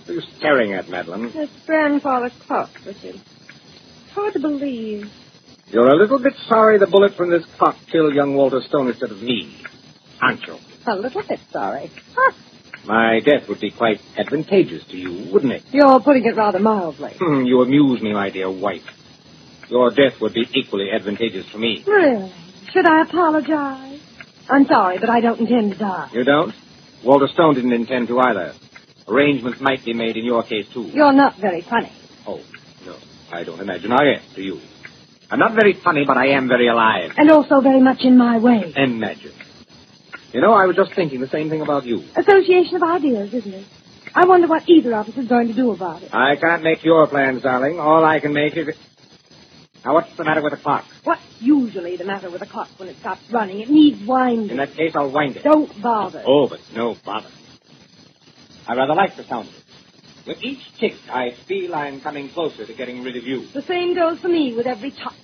What 0.00 0.08
are 0.08 0.12
you 0.14 0.20
staring 0.38 0.72
at, 0.72 0.88
Madeline? 0.88 1.32
That's 1.32 1.50
grandfather's 1.66 2.32
clock, 2.46 2.70
Richard. 2.86 3.20
Hard 4.12 4.32
to 4.34 4.38
believe. 4.40 5.10
You're 5.68 5.88
a 5.90 5.96
little 5.96 6.18
bit 6.18 6.34
sorry 6.48 6.78
the 6.78 6.86
bullet 6.86 7.14
from 7.14 7.30
this 7.30 7.44
clock 7.58 7.76
killed 7.90 8.14
young 8.14 8.34
Walter 8.34 8.60
Stone 8.60 8.88
instead 8.88 9.10
of 9.10 9.22
me, 9.22 9.56
aren't 10.20 10.46
you? 10.46 10.56
A 10.86 10.96
little 10.96 11.22
bit 11.22 11.40
sorry. 11.52 11.90
Huh. 12.16 12.32
My 12.86 13.20
death 13.20 13.48
would 13.48 13.60
be 13.60 13.70
quite 13.70 14.00
advantageous 14.16 14.84
to 14.86 14.96
you, 14.96 15.30
wouldn't 15.32 15.52
it? 15.52 15.62
You're 15.72 16.00
putting 16.00 16.24
it 16.24 16.36
rather 16.36 16.58
mildly. 16.58 17.12
Hmm, 17.18 17.44
you 17.44 17.60
amuse 17.62 18.00
me, 18.00 18.12
my 18.12 18.30
dear 18.30 18.50
wife. 18.50 18.82
Your 19.68 19.90
death 19.90 20.20
would 20.20 20.34
be 20.34 20.46
equally 20.54 20.90
advantageous 20.90 21.46
to 21.52 21.58
me. 21.58 21.84
Really? 21.86 22.32
Should 22.72 22.86
I 22.86 23.02
apologize? 23.02 24.00
I'm 24.48 24.66
sorry, 24.66 24.98
but 24.98 25.08
I 25.10 25.20
don't 25.20 25.38
intend 25.38 25.72
to 25.72 25.78
die. 25.78 26.08
You 26.12 26.24
don't? 26.24 26.54
Walter 27.04 27.28
Stone 27.28 27.54
didn't 27.54 27.72
intend 27.72 28.08
to 28.08 28.18
either. 28.18 28.54
Arrangements 29.08 29.60
might 29.60 29.84
be 29.84 29.92
made 29.92 30.16
in 30.16 30.24
your 30.24 30.42
case, 30.42 30.66
too. 30.72 30.84
You're 30.92 31.12
not 31.12 31.36
very 31.36 31.62
funny. 31.62 31.92
Oh, 32.26 32.40
no. 32.84 32.96
I 33.32 33.44
don't 33.44 33.60
imagine 33.60 33.92
I 33.92 34.14
am, 34.16 34.22
do 34.34 34.42
you? 34.42 34.60
I'm 35.30 35.38
not 35.38 35.52
very 35.54 35.74
funny, 35.74 36.04
but 36.04 36.16
I 36.16 36.28
am 36.30 36.48
very 36.48 36.66
alive. 36.68 37.12
And 37.16 37.30
also 37.30 37.60
very 37.60 37.80
much 37.80 38.00
in 38.02 38.16
my 38.18 38.38
way. 38.38 38.72
Imagine. 38.76 39.32
You 40.32 40.40
know, 40.40 40.52
I 40.52 40.66
was 40.66 40.76
just 40.76 40.94
thinking 40.94 41.20
the 41.20 41.28
same 41.28 41.50
thing 41.50 41.60
about 41.60 41.84
you. 41.84 42.04
Association 42.16 42.76
of 42.76 42.82
ideas, 42.82 43.34
isn't 43.34 43.52
it? 43.52 43.66
I 44.14 44.26
wonder 44.26 44.46
what 44.46 44.68
either 44.68 44.94
of 44.94 45.08
us 45.08 45.16
is 45.16 45.28
going 45.28 45.48
to 45.48 45.54
do 45.54 45.72
about 45.72 46.02
it. 46.02 46.14
I 46.14 46.36
can't 46.36 46.62
make 46.62 46.84
your 46.84 47.06
plans, 47.08 47.42
darling. 47.42 47.78
All 47.78 48.04
I 48.04 48.20
can 48.20 48.32
make 48.32 48.56
is... 48.56 48.68
Now, 49.84 49.94
what's 49.94 50.14
the 50.16 50.24
matter 50.24 50.42
with 50.42 50.52
the 50.52 50.58
clock? 50.58 50.84
What's 51.04 51.22
usually 51.40 51.96
the 51.96 52.04
matter 52.04 52.30
with 52.30 52.42
a 52.42 52.46
clock 52.46 52.68
when 52.76 52.88
it 52.88 52.96
stops 53.00 53.22
running? 53.32 53.60
It 53.60 53.70
needs 53.70 54.06
winding. 54.06 54.50
In 54.50 54.56
that 54.58 54.74
case, 54.74 54.92
I'll 54.94 55.12
wind 55.12 55.36
it. 55.36 55.42
Don't 55.42 55.70
bother. 55.80 56.22
Oh, 56.26 56.48
but 56.48 56.60
no 56.74 56.96
bother. 57.04 57.30
I 58.68 58.74
rather 58.74 58.94
like 58.94 59.16
the 59.16 59.24
sound 59.24 59.48
of 59.48 59.54
it. 59.54 59.64
With 60.26 60.42
each 60.42 60.60
tick, 60.78 60.92
I 61.10 61.30
feel 61.48 61.74
I'm 61.74 62.00
coming 62.00 62.28
closer 62.28 62.66
to 62.66 62.74
getting 62.74 63.02
rid 63.02 63.16
of 63.16 63.24
you. 63.24 63.48
The 63.54 63.62
same 63.62 63.94
goes 63.94 64.20
for 64.20 64.28
me 64.28 64.54
with 64.54 64.66
every 64.66 64.90
tuck. 64.90 65.14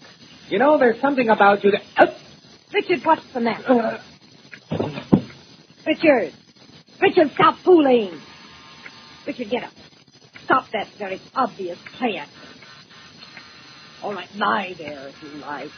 You 0.49 0.59
know, 0.59 0.79
there's 0.79 1.01
something 1.01 1.29
about 1.29 1.63
you 1.63 1.73
that... 1.73 1.83
Oh! 1.99 2.17
Richard, 2.73 3.05
what's 3.05 3.33
the 3.33 3.41
matter? 3.41 3.73
Uh, 3.73 4.03
Richard! 5.87 6.33
Richard, 7.01 7.31
stop 7.35 7.59
fooling! 7.65 8.21
Richard, 9.27 9.51
get 9.51 9.65
up. 9.65 9.73
Stop 10.45 10.67
that 10.73 10.89
very 10.99 11.21
obvious 11.35 11.79
play 11.99 12.17
acting. 12.17 12.35
All 14.03 14.13
right, 14.13 14.29
lie 14.37 14.75
there 14.77 15.09
if 15.09 15.23
you 15.23 15.29
like. 15.41 15.71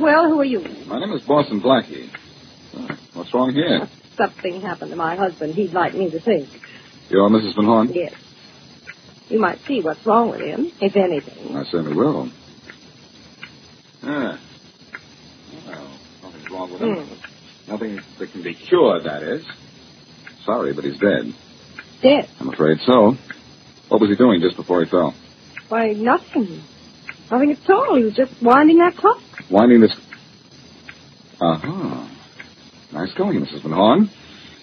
Well, 0.00 0.28
who 0.28 0.40
are 0.40 0.44
you? 0.44 0.60
My 0.86 0.98
name 0.98 1.12
is 1.12 1.22
Boston 1.22 1.60
Blackie. 1.60 2.10
Oh, 2.74 2.88
what's 3.14 3.32
wrong 3.34 3.52
here? 3.52 3.88
Something 4.16 4.60
happened 4.60 4.90
to 4.90 4.96
my 4.96 5.14
husband. 5.16 5.54
He'd 5.54 5.72
like 5.72 5.94
me 5.94 6.10
to 6.10 6.20
think. 6.20 6.48
You're 7.08 7.28
Mrs. 7.28 7.54
Van 7.54 7.64
Horn? 7.64 7.90
Yes. 7.92 8.14
You 9.28 9.38
might 9.38 9.58
see 9.66 9.80
what's 9.82 10.04
wrong 10.06 10.30
with 10.30 10.40
him, 10.40 10.72
if 10.80 10.96
anything. 10.96 11.56
I 11.56 11.64
certainly 11.64 11.94
will. 11.94 12.30
Ah. 14.02 14.40
Well, 15.66 15.90
nothing's 16.22 16.50
wrong 16.50 16.72
with 16.72 16.80
him. 16.80 17.21
Nothing 17.68 18.00
that 18.18 18.32
can 18.32 18.42
be 18.42 18.54
cured, 18.54 19.04
that 19.04 19.22
is. 19.22 19.44
Sorry, 20.44 20.72
but 20.72 20.84
he's 20.84 20.98
dead. 20.98 21.32
Dead. 22.02 22.28
I'm 22.40 22.48
afraid 22.48 22.78
so. 22.84 23.16
What 23.88 24.00
was 24.00 24.10
he 24.10 24.16
doing 24.16 24.40
just 24.40 24.56
before 24.56 24.82
he 24.84 24.90
fell? 24.90 25.14
Why, 25.68 25.92
nothing. 25.92 26.62
Nothing 27.30 27.52
at 27.52 27.70
all. 27.70 27.96
He 27.96 28.04
was 28.04 28.14
just 28.14 28.32
winding 28.42 28.78
that 28.78 28.96
clock. 28.96 29.20
Winding 29.50 29.80
this. 29.80 29.92
Uh-huh. 31.40 32.08
Nice 32.92 33.14
going, 33.14 33.40
Mrs. 33.40 33.62
Van 33.62 33.72
Horn. 33.72 34.10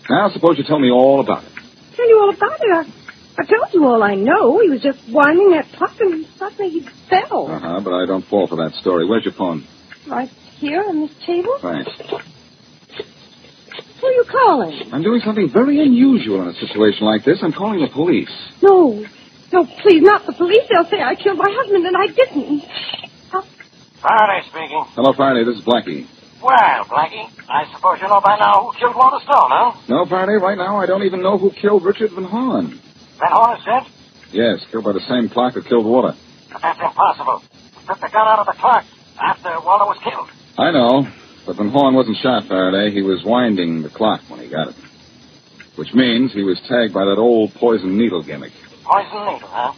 Now, 0.10 0.30
suppose 0.30 0.58
you 0.58 0.64
tell 0.64 0.80
me 0.80 0.92
all 0.92 1.20
about 1.22 1.44
it. 1.44 1.52
Tell 1.96 2.08
you 2.08 2.20
all 2.20 2.30
about 2.30 2.60
it. 2.60 2.72
I, 3.38 3.42
I 3.42 3.46
told 3.46 3.74
you 3.74 3.86
all 3.86 4.04
I 4.04 4.16
know. 4.16 4.60
He 4.60 4.70
was 4.70 4.82
just 4.82 5.00
winding 5.10 5.52
that 5.52 5.66
clock 5.78 5.96
and 6.00 6.26
suddenly 6.38 6.70
he 6.72 6.82
fell. 7.10 7.48
Uh-huh, 7.50 7.82
but 7.84 7.94
I 7.94 8.06
don't 8.06 8.26
fall 8.26 8.48
for 8.48 8.58
that 8.58 8.74
story. 8.82 9.06
Where's 9.08 9.26
your 9.26 9.34
phone? 9.34 9.66
Right 10.08 10.30
here 10.60 10.84
on 10.88 11.02
this 11.02 11.16
table? 11.26 11.58
Thanks. 11.62 11.92
Who 14.20 14.26
are 14.28 14.32
you 14.34 14.40
calling? 14.40 14.94
I'm 14.94 15.04
doing 15.04 15.22
something 15.24 15.50
very 15.54 15.80
unusual 15.80 16.42
in 16.42 16.50
a 16.50 16.54
situation 16.54 17.06
like 17.06 17.24
this. 17.24 17.40
I'm 17.42 17.54
calling 17.54 17.80
the 17.80 17.88
police. 17.88 18.30
No. 18.62 19.06
No, 19.52 19.66
please, 19.82 20.02
not 20.04 20.26
the 20.26 20.34
police. 20.34 20.68
They'll 20.70 20.90
say 20.92 21.02
I 21.02 21.16
killed 21.16 21.38
my 21.38 21.48
husband 21.50 21.86
and 21.88 21.96
I 21.96 22.08
didn't. 22.08 22.64
Uh, 23.34 23.42
Faraday 24.02 24.46
speaking. 24.50 24.84
Hello, 24.94 25.14
Faraday. 25.14 25.46
This 25.50 25.58
is 25.60 25.64
Blackie. 25.66 26.06
Well, 26.44 26.86
Blackie, 26.86 27.28
I 27.50 27.66
suppose 27.74 28.00
you 28.02 28.08
know 28.08 28.22
by 28.24 28.38
now 28.40 28.68
who 28.70 28.78
killed 28.80 28.96
Walter 28.96 29.24
Stone, 29.24 29.52
huh? 29.52 29.80
No, 29.88 30.06
Faraday, 30.06 30.36
right 30.44 30.58
now 30.58 30.78
I 30.78 30.86
don't 30.86 31.04
even 31.04 31.22
know 31.24 31.38
who 31.38 31.52
killed 31.52 31.84
Richard 31.86 32.12
Van 32.12 32.24
Horn. 32.26 32.80
Van 33.20 33.32
Horn 33.32 33.58
is 33.58 33.66
dead? 33.66 33.84
Yes, 34.32 34.60
killed 34.72 34.84
by 34.86 34.94
the 34.94 35.04
same 35.08 35.30
clock 35.30 35.54
that 35.56 35.66
killed 35.66 35.86
Walter. 35.86 36.16
But 36.52 36.62
that's 36.62 36.80
impossible. 36.80 37.40
He 37.80 37.88
took 37.88 38.00
the 38.00 38.10
gun 38.12 38.28
out 38.28 38.40
of 38.40 38.46
the 38.48 38.60
clock 38.60 38.84
after 39.20 39.50
Walter 39.64 39.86
was 39.86 39.98
killed. 40.04 40.30
I 40.58 40.72
know, 40.72 41.08
but 41.50 41.58
Van 41.58 41.70
Horn 41.70 41.96
wasn't 41.96 42.18
shot, 42.22 42.46
Faraday. 42.46 42.94
He 42.94 43.02
was 43.02 43.26
winding 43.26 43.82
the 43.82 43.90
clock 43.90 44.22
when 44.30 44.40
he 44.40 44.48
got 44.48 44.68
it. 44.68 44.76
Which 45.78 45.96
means 45.96 46.32
he 46.32 46.44
was 46.44 46.62
tagged 46.70 46.94
by 46.94 47.06
that 47.06 47.18
old 47.18 47.56
poison 47.56 47.98
needle 47.98 48.22
gimmick. 48.22 48.54
Poison 48.86 49.26
needle, 49.26 49.50
huh? 49.50 49.74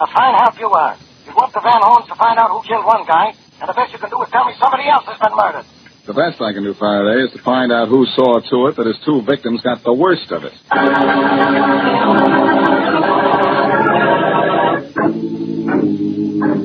A 0.00 0.06
fine 0.06 0.34
help 0.40 0.58
you 0.58 0.70
are. 0.70 0.96
You 1.26 1.34
want 1.36 1.52
the 1.52 1.60
Van 1.60 1.82
Horns 1.84 2.08
to 2.08 2.14
find 2.14 2.38
out 2.38 2.48
who 2.48 2.62
killed 2.66 2.86
one 2.86 3.04
guy, 3.04 3.34
and 3.60 3.68
the 3.68 3.74
best 3.74 3.92
you 3.92 3.98
can 3.98 4.08
do 4.08 4.22
is 4.22 4.30
tell 4.30 4.46
me 4.46 4.54
somebody 4.58 4.88
else 4.88 5.04
has 5.04 5.18
been 5.20 5.36
murdered. 5.36 5.66
The 6.06 6.14
best 6.14 6.40
I 6.40 6.54
can 6.54 6.64
do, 6.64 6.72
Faraday, 6.72 7.28
is 7.28 7.32
to 7.36 7.42
find 7.44 7.70
out 7.70 7.88
who 7.88 8.06
saw 8.06 8.40
to 8.40 8.68
it 8.68 8.76
that 8.76 8.86
his 8.86 8.96
two 9.04 9.20
victims 9.20 9.60
got 9.60 9.84
the 9.84 9.92
worst 9.92 10.32
of 10.32 10.44
it. 10.44 10.56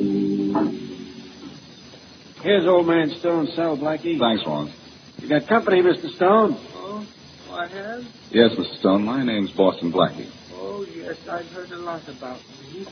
Here's 2.48 2.66
old 2.66 2.86
man 2.86 3.10
Stone's 3.10 3.52
cell, 3.52 3.76
Blackie. 3.76 4.18
Thanks, 4.18 4.42
Ron. 4.46 4.72
You 5.18 5.28
got 5.28 5.46
company, 5.46 5.82
Mr. 5.82 6.08
Stone. 6.08 6.56
Oh, 6.76 7.06
I 7.52 7.66
have? 7.66 8.02
Yes, 8.30 8.52
Mr. 8.52 8.78
Stone, 8.78 9.04
my 9.04 9.22
name's 9.22 9.50
Boston 9.50 9.92
Blackie. 9.92 10.30
Oh, 10.54 10.82
yes, 10.82 11.18
I've 11.28 11.44
heard 11.52 11.70
a 11.72 11.76
lot 11.76 12.08
about 12.08 12.40
me. 12.72 12.86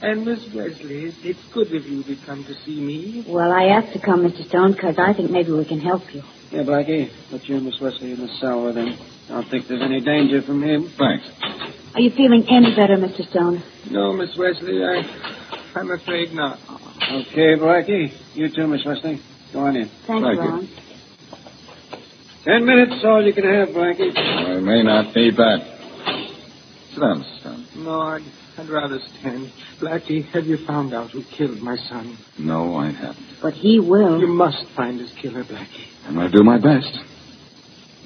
And 0.00 0.24
Miss 0.24 0.50
Wesley, 0.54 1.12
it's 1.24 1.46
good 1.52 1.74
of 1.74 1.84
you 1.84 2.02
to 2.04 2.16
come 2.24 2.42
to 2.44 2.54
see 2.64 2.80
me. 2.80 3.26
Well, 3.28 3.52
I 3.52 3.64
asked 3.64 3.92
to 3.92 3.98
come, 3.98 4.22
Mr. 4.22 4.48
Stone, 4.48 4.72
because 4.72 4.98
I 4.98 5.12
think 5.12 5.30
maybe 5.30 5.52
we 5.52 5.66
can 5.66 5.80
help 5.80 6.14
you. 6.14 6.22
Yeah, 6.50 6.62
Blackie. 6.62 7.10
Put 7.28 7.44
you 7.44 7.56
and 7.56 7.66
Miss 7.66 7.78
Wesley 7.82 8.12
in 8.12 8.20
the 8.26 8.32
cell 8.40 8.64
with 8.64 8.78
him. 8.78 8.96
I 9.28 9.32
don't 9.34 9.50
think 9.50 9.68
there's 9.68 9.82
any 9.82 10.00
danger 10.00 10.40
from 10.40 10.62
him. 10.62 10.88
Thanks. 10.88 11.28
Are 11.94 12.00
you 12.00 12.08
feeling 12.12 12.46
any 12.48 12.74
better, 12.74 12.96
Mr. 12.96 13.28
Stone? 13.28 13.62
No, 13.90 14.14
Miss 14.14 14.34
Wesley, 14.38 14.82
I, 14.82 15.04
I'm 15.74 15.90
afraid 15.90 16.32
not. 16.32 16.58
Okay, 17.12 17.56
Blackie. 17.60 18.10
You 18.34 18.48
too, 18.48 18.66
Miss 18.66 18.84
Wesley. 18.86 19.20
Go 19.52 19.60
on 19.60 19.76
in. 19.76 19.88
Thank, 20.06 20.24
Thank 20.24 20.24
you, 20.24 20.42
you. 20.42 20.48
Ron. 20.48 20.68
Ten 22.44 22.64
minutes, 22.64 23.04
all 23.04 23.24
you 23.24 23.34
can 23.34 23.44
have, 23.44 23.68
Blackie. 23.68 24.16
I 24.16 24.60
may 24.60 24.82
not 24.82 25.14
need 25.14 25.36
that. 25.36 25.58
Sit 26.90 27.00
down, 27.00 27.22
Mr. 27.22 27.40
Stone. 27.40 27.66
No, 27.76 28.00
I'd, 28.00 28.22
I'd 28.56 28.68
rather 28.68 28.98
stand. 29.20 29.52
Blackie, 29.78 30.24
have 30.30 30.46
you 30.46 30.56
found 30.66 30.94
out 30.94 31.10
who 31.10 31.22
killed 31.22 31.60
my 31.60 31.76
son? 31.76 32.16
No, 32.38 32.76
I 32.76 32.92
haven't. 32.92 33.26
But 33.42 33.54
he 33.54 33.78
will. 33.78 34.18
You 34.18 34.28
must 34.28 34.64
find 34.74 34.98
his 34.98 35.12
killer, 35.20 35.44
Blackie. 35.44 35.86
And 36.06 36.08
I'm 36.08 36.14
going 36.14 36.30
to 36.30 36.36
do 36.36 36.42
my 36.42 36.58
best. 36.58 36.98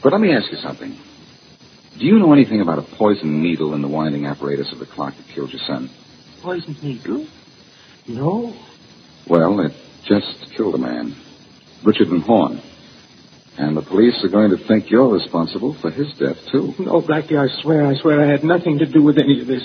But 0.02 0.12
let 0.12 0.20
me 0.20 0.32
ask 0.34 0.50
you 0.50 0.58
something. 0.58 0.98
Do 1.98 2.04
you 2.04 2.18
know 2.18 2.32
anything 2.32 2.60
about 2.60 2.78
a 2.80 2.82
poison 2.98 3.40
needle 3.40 3.72
in 3.74 3.82
the 3.82 3.88
winding 3.88 4.26
apparatus 4.26 4.72
of 4.72 4.80
the 4.80 4.86
clock 4.86 5.14
that 5.16 5.26
killed 5.32 5.50
your 5.50 5.62
son? 5.64 5.90
Poison 6.42 6.76
needle? 6.82 7.26
No. 8.08 8.52
Well, 9.28 9.60
it 9.60 9.72
just 10.04 10.54
killed 10.56 10.74
a 10.74 10.78
man. 10.78 11.16
Richard 11.84 12.08
Van 12.08 12.20
Horn. 12.20 12.62
And 13.58 13.76
the 13.76 13.82
police 13.82 14.22
are 14.22 14.28
going 14.28 14.50
to 14.50 14.58
think 14.68 14.90
you're 14.90 15.08
responsible 15.08 15.74
for 15.80 15.90
his 15.90 16.12
death, 16.18 16.36
too. 16.52 16.74
No, 16.78 17.00
Blackie, 17.00 17.38
I 17.38 17.48
swear, 17.62 17.86
I 17.86 17.94
swear 17.96 18.20
I 18.20 18.30
had 18.30 18.44
nothing 18.44 18.78
to 18.78 18.86
do 18.86 19.02
with 19.02 19.18
any 19.18 19.40
of 19.40 19.46
this. 19.46 19.62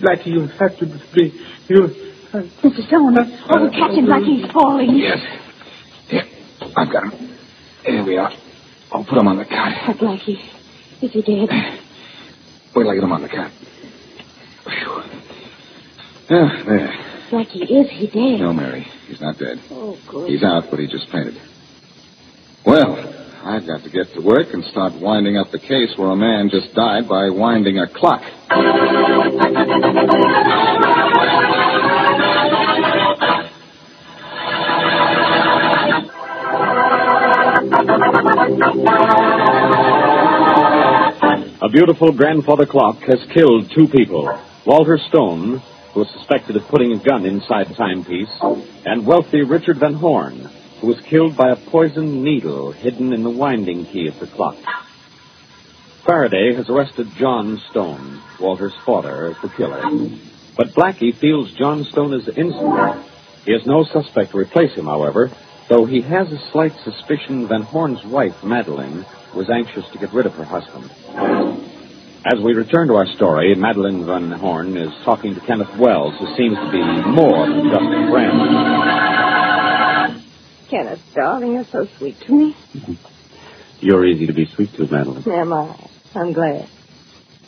Blackie, 0.00 0.26
you 0.26 0.46
have 0.46 0.76
to 0.78 0.86
be. 1.14 1.32
You. 1.68 1.84
Uh, 2.32 2.42
Mr. 2.62 2.86
Stone. 2.88 3.16
Oh, 3.48 3.70
catch 3.70 3.96
him, 3.96 4.06
Blackie. 4.06 4.42
He's 4.42 4.50
falling. 4.50 4.96
Yes. 4.96 5.18
Here, 6.08 6.24
I've 6.76 6.92
got 6.92 7.12
him. 7.12 7.38
Here 7.84 8.04
we 8.04 8.16
are. 8.16 8.32
I'll 8.92 9.04
put 9.04 9.18
him 9.18 9.28
on 9.28 9.36
the 9.38 9.44
cot. 9.44 9.72
Oh, 9.88 9.92
Blackie. 9.94 10.40
Is 11.02 11.12
he 11.12 11.22
dead? 11.22 11.48
Wait 12.74 12.82
till 12.82 12.90
I 12.90 12.94
get 12.94 13.04
him 13.04 13.12
on 13.12 13.22
the 13.22 13.28
cot. 13.28 13.52
Phew. 14.64 15.02
Yeah, 16.28 16.62
there. 16.66 17.15
Blackie, 17.30 17.62
is 17.62 17.90
he 17.90 18.06
dead? 18.06 18.40
No, 18.40 18.52
Mary. 18.52 18.86
He's 19.08 19.20
not 19.20 19.38
dead. 19.38 19.58
Oh, 19.70 19.98
good. 20.08 20.30
He's 20.30 20.44
out, 20.44 20.70
but 20.70 20.78
he 20.78 20.86
just 20.86 21.10
fainted. 21.10 21.40
Well, 22.64 22.96
I've 23.44 23.66
got 23.66 23.82
to 23.84 23.90
get 23.90 24.12
to 24.14 24.20
work 24.20 24.52
and 24.52 24.64
start 24.64 24.94
winding 24.94 25.36
up 25.36 25.50
the 25.50 25.58
case 25.58 25.94
where 25.96 26.10
a 26.10 26.16
man 26.16 26.50
just 26.50 26.74
died 26.74 27.08
by 27.08 27.30
winding 27.30 27.78
a 27.78 27.88
clock. 27.88 28.22
A 41.62 41.68
beautiful 41.68 42.12
grandfather 42.12 42.66
clock 42.66 42.98
has 43.02 43.24
killed 43.34 43.70
two 43.74 43.88
people. 43.88 44.40
Walter 44.66 44.98
Stone, 45.08 45.62
who 45.96 46.00
was 46.00 46.10
suspected 46.10 46.54
of 46.56 46.68
putting 46.68 46.92
a 46.92 47.02
gun 47.02 47.24
inside 47.24 47.68
the 47.68 47.74
timepiece, 47.74 48.28
and 48.84 49.06
wealthy 49.06 49.42
Richard 49.42 49.78
Van 49.78 49.94
Horn, 49.94 50.50
who 50.78 50.88
was 50.88 51.00
killed 51.00 51.34
by 51.38 51.48
a 51.48 51.56
poisoned 51.56 52.22
needle 52.22 52.70
hidden 52.70 53.14
in 53.14 53.22
the 53.22 53.30
winding 53.30 53.86
key 53.86 54.06
of 54.06 54.20
the 54.20 54.26
clock. 54.26 54.58
Faraday 56.04 56.54
has 56.54 56.68
arrested 56.68 57.08
John 57.16 57.58
Stone, 57.70 58.20
Walter's 58.38 58.74
father, 58.84 59.28
as 59.28 59.40
the 59.40 59.48
killer. 59.48 59.80
But 60.54 60.74
Blackie 60.74 61.14
feels 61.14 61.50
John 61.54 61.84
Stone 61.84 62.12
is 62.12 62.28
innocent. 62.28 63.02
He 63.46 63.52
has 63.52 63.64
no 63.64 63.84
suspect 63.84 64.32
to 64.32 64.38
replace 64.38 64.74
him, 64.74 64.84
however, 64.84 65.30
though 65.70 65.86
he 65.86 66.02
has 66.02 66.30
a 66.30 66.50
slight 66.52 66.74
suspicion 66.84 67.48
Van 67.48 67.62
Horn's 67.62 68.04
wife, 68.04 68.44
Madeline, 68.44 69.06
was 69.34 69.48
anxious 69.48 69.88
to 69.92 69.98
get 69.98 70.12
rid 70.12 70.26
of 70.26 70.34
her 70.34 70.44
husband. 70.44 70.90
As 72.26 72.40
we 72.40 72.54
return 72.54 72.88
to 72.88 72.94
our 72.94 73.06
story, 73.06 73.54
Madeline 73.54 74.04
Van 74.04 74.32
Horn 74.32 74.76
is 74.76 74.92
talking 75.04 75.36
to 75.36 75.40
Kenneth 75.42 75.78
Wells, 75.78 76.12
who 76.18 76.26
seems 76.36 76.56
to 76.56 76.70
be 76.72 76.82
more 76.82 77.46
than 77.46 77.70
just 77.70 77.84
a 77.84 78.10
friend. 78.10 78.40
Kenneth, 80.68 81.00
darling, 81.14 81.52
you're 81.52 81.64
so 81.66 81.86
sweet 81.98 82.18
to 82.22 82.32
me. 82.32 82.56
You're 83.78 84.04
easy 84.06 84.26
to 84.26 84.32
be 84.32 84.46
sweet 84.46 84.74
to, 84.74 84.88
Madeline. 84.88 85.22
Am 85.30 85.52
I? 85.52 85.88
I'm 86.16 86.32
glad. 86.32 86.68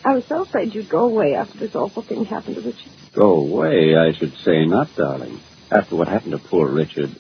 I 0.05 0.15
was 0.15 0.25
so 0.27 0.43
afraid 0.43 0.73
you'd 0.73 0.89
go 0.89 1.07
away 1.07 1.35
after 1.35 1.59
this 1.59 1.75
awful 1.75 2.03
thing 2.03 2.25
happened 2.25 2.55
to 2.55 2.61
Richard. 2.63 2.93
Go 3.17 3.33
away, 3.33 3.97
I 3.97 4.13
should 4.13 4.35
say 4.45 4.65
not, 4.65 4.95
darling. 4.95 5.41
After 5.73 5.97
what 5.97 6.07
happened 6.07 6.33
to 6.33 6.39
poor 6.39 6.69
Richard, 6.69 7.17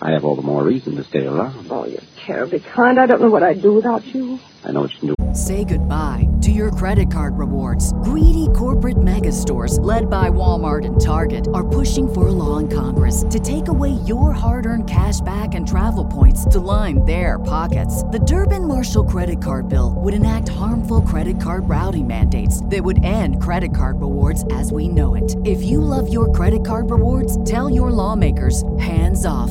I 0.00 0.12
have 0.12 0.24
all 0.24 0.36
the 0.36 0.42
more 0.42 0.62
reason 0.62 0.96
to 0.96 1.04
stay 1.04 1.26
around. 1.26 1.66
Oh, 1.70 1.84
you're 1.84 2.00
terribly 2.24 2.60
kind. 2.60 3.00
I 3.00 3.06
don't 3.06 3.20
know 3.20 3.30
what 3.30 3.42
I'd 3.42 3.60
do 3.60 3.72
without 3.72 4.04
you. 4.06 4.38
I 4.64 4.70
know 4.70 4.82
what 4.82 4.92
you 4.92 4.98
can 4.98 5.08
do. 5.08 5.34
Say 5.34 5.64
goodbye 5.64 6.28
to 6.42 6.50
your 6.50 6.70
credit 6.70 7.10
card 7.10 7.36
rewards. 7.36 7.92
Greedy 8.04 8.48
corporate 8.54 9.02
mega 9.02 9.32
stores, 9.32 9.78
led 9.80 10.08
by 10.08 10.30
Walmart 10.30 10.86
and 10.86 11.00
Target, 11.00 11.48
are 11.52 11.66
pushing 11.66 12.12
for 12.12 12.28
a 12.28 12.32
law 12.32 12.58
in 12.58 12.68
Congress 12.68 13.24
to 13.30 13.38
take 13.38 13.68
away 13.68 13.90
your 14.06 14.32
hard 14.32 14.66
earned 14.66 14.88
cash 14.88 15.20
back 15.20 15.54
and 15.54 15.66
travel 15.66 16.04
points 16.04 16.44
to 16.46 16.60
line 16.60 17.04
their 17.04 17.38
pockets. 17.38 18.02
The 18.04 18.20
Durbin 18.20 18.66
Marshall 18.66 19.04
credit 19.04 19.42
card 19.42 19.68
bill 19.68 19.94
would 19.96 20.14
enact 20.14 20.48
harmful 20.48 21.02
credit 21.02 21.40
card 21.40 21.68
routing 21.68 22.06
mandates 22.06 22.64
that 22.66 22.82
would 22.82 23.04
end 23.04 23.42
credit 23.42 23.74
card 23.76 24.00
rewards 24.00 24.44
as 24.52 24.72
we 24.72 24.88
know 24.88 25.14
it. 25.14 25.36
If 25.44 25.62
you 25.62 25.80
love 25.80 26.12
your 26.12 26.32
credit 26.32 26.64
card 26.64 26.90
rewards, 26.90 27.42
tell 27.44 27.68
your 27.68 27.90
lawmakers 27.90 28.64
hands 28.78 29.26
off 29.26 29.50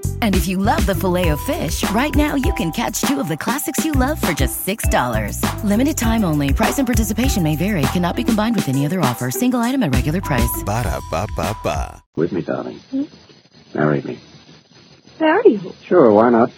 And 0.21 0.35
if 0.35 0.47
you 0.47 0.57
love 0.57 0.85
the 0.85 0.95
Filet-O-Fish, 0.95 1.89
right 1.91 2.13
now 2.15 2.35
you 2.35 2.53
can 2.53 2.71
catch 2.71 3.01
two 3.01 3.19
of 3.19 3.27
the 3.27 3.37
classics 3.37 3.83
you 3.85 3.91
love 3.91 4.19
for 4.21 4.33
just 4.33 4.65
$6. 4.65 5.63
Limited 5.63 5.97
time 5.97 6.23
only. 6.23 6.53
Price 6.53 6.79
and 6.79 6.87
participation 6.87 7.43
may 7.43 7.55
vary. 7.55 7.81
Cannot 7.93 8.15
be 8.15 8.23
combined 8.23 8.55
with 8.55 8.69
any 8.69 8.85
other 8.85 9.01
offer. 9.01 9.29
Single 9.31 9.59
item 9.59 9.83
at 9.83 9.93
regular 9.93 10.21
price. 10.21 10.63
Ba 10.65 10.83
da 10.83 10.99
ba 11.11 11.27
ba 11.35 11.55
ba. 11.63 12.03
With 12.15 12.31
me, 12.31 12.41
darling. 12.41 12.79
Marry 13.73 14.01
me. 14.01 14.19
Marry 15.19 15.53
you. 15.53 15.73
Sure, 15.85 16.11
why 16.11 16.29
not? 16.29 16.51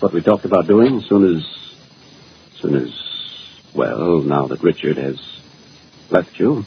What 0.00 0.12
we 0.12 0.20
talked 0.22 0.44
about 0.44 0.66
doing 0.66 0.96
as 0.98 1.04
soon 1.06 1.36
as. 1.36 1.42
as 2.54 2.60
soon 2.60 2.74
as. 2.76 2.90
Well, 3.74 4.20
now 4.20 4.46
that 4.48 4.62
Richard 4.62 4.96
has 4.96 5.18
left 6.10 6.38
you. 6.38 6.64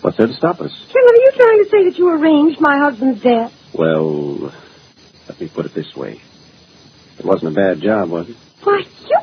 What's 0.00 0.16
there 0.16 0.26
to 0.28 0.34
stop 0.34 0.60
us? 0.60 0.70
Kenneth, 0.92 1.10
are 1.10 1.16
you 1.16 1.32
trying 1.34 1.64
to 1.64 1.70
say 1.70 1.84
that 1.84 1.98
you 1.98 2.08
arranged 2.10 2.60
my 2.60 2.78
husband's 2.78 3.22
death? 3.22 3.52
Well, 3.74 4.52
let 5.28 5.40
me 5.40 5.48
put 5.48 5.66
it 5.66 5.74
this 5.74 5.94
way. 5.94 6.20
It 7.18 7.24
wasn't 7.24 7.52
a 7.52 7.54
bad 7.54 7.80
job, 7.80 8.10
was 8.10 8.28
it? 8.28 8.36
Why, 8.62 8.78
you 8.78 9.18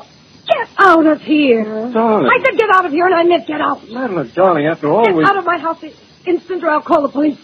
get 0.46 0.68
out 0.78 1.06
of 1.06 1.20
here. 1.22 1.64
Darling. 1.92 2.30
I 2.30 2.44
said 2.44 2.58
get 2.58 2.70
out 2.70 2.86
of 2.86 2.92
here, 2.92 3.06
and 3.06 3.14
I 3.14 3.24
meant 3.24 3.46
get 3.46 3.60
out. 3.60 3.88
Madeline, 3.88 4.30
darling, 4.34 4.66
after 4.66 4.88
all, 4.88 5.04
Get 5.04 5.14
we... 5.14 5.24
out 5.24 5.36
of 5.36 5.44
my 5.44 5.58
house 5.58 5.82
instant, 6.26 6.62
or 6.62 6.70
I'll 6.70 6.82
call 6.82 7.02
the 7.02 7.08
police. 7.08 7.38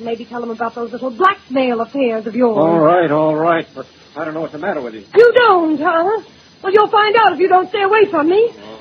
Maybe 0.00 0.24
tell 0.24 0.40
them 0.40 0.50
about 0.50 0.74
those 0.74 0.90
little 0.92 1.10
blackmail 1.10 1.80
affairs 1.80 2.26
of 2.26 2.34
yours. 2.34 2.58
All 2.58 2.80
right, 2.80 3.10
all 3.10 3.36
right, 3.36 3.66
but 3.74 3.86
I 4.16 4.24
don't 4.24 4.34
know 4.34 4.40
what's 4.40 4.52
the 4.52 4.58
matter 4.58 4.80
with 4.80 4.94
you. 4.94 5.04
You 5.14 5.32
don't, 5.36 5.78
huh? 5.78 6.22
Well, 6.62 6.72
you'll 6.72 6.88
find 6.88 7.14
out 7.16 7.34
if 7.34 7.38
you 7.38 7.48
don't 7.48 7.68
stay 7.68 7.82
away 7.82 8.06
from 8.10 8.28
me. 8.28 8.50
Oh. 8.56 8.80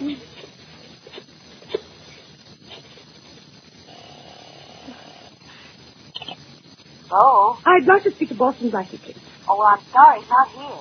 Hello? 7.12 7.60
I'd 7.68 7.84
like 7.84 8.08
to 8.08 8.10
speak 8.16 8.32
to 8.32 8.40
Boston 8.40 8.72
Blackie, 8.72 8.96
please. 8.96 9.20
Oh, 9.44 9.52
well, 9.60 9.68
I'm 9.76 9.84
sorry, 9.92 10.24
he's 10.24 10.32
not 10.32 10.48
here. 10.48 10.80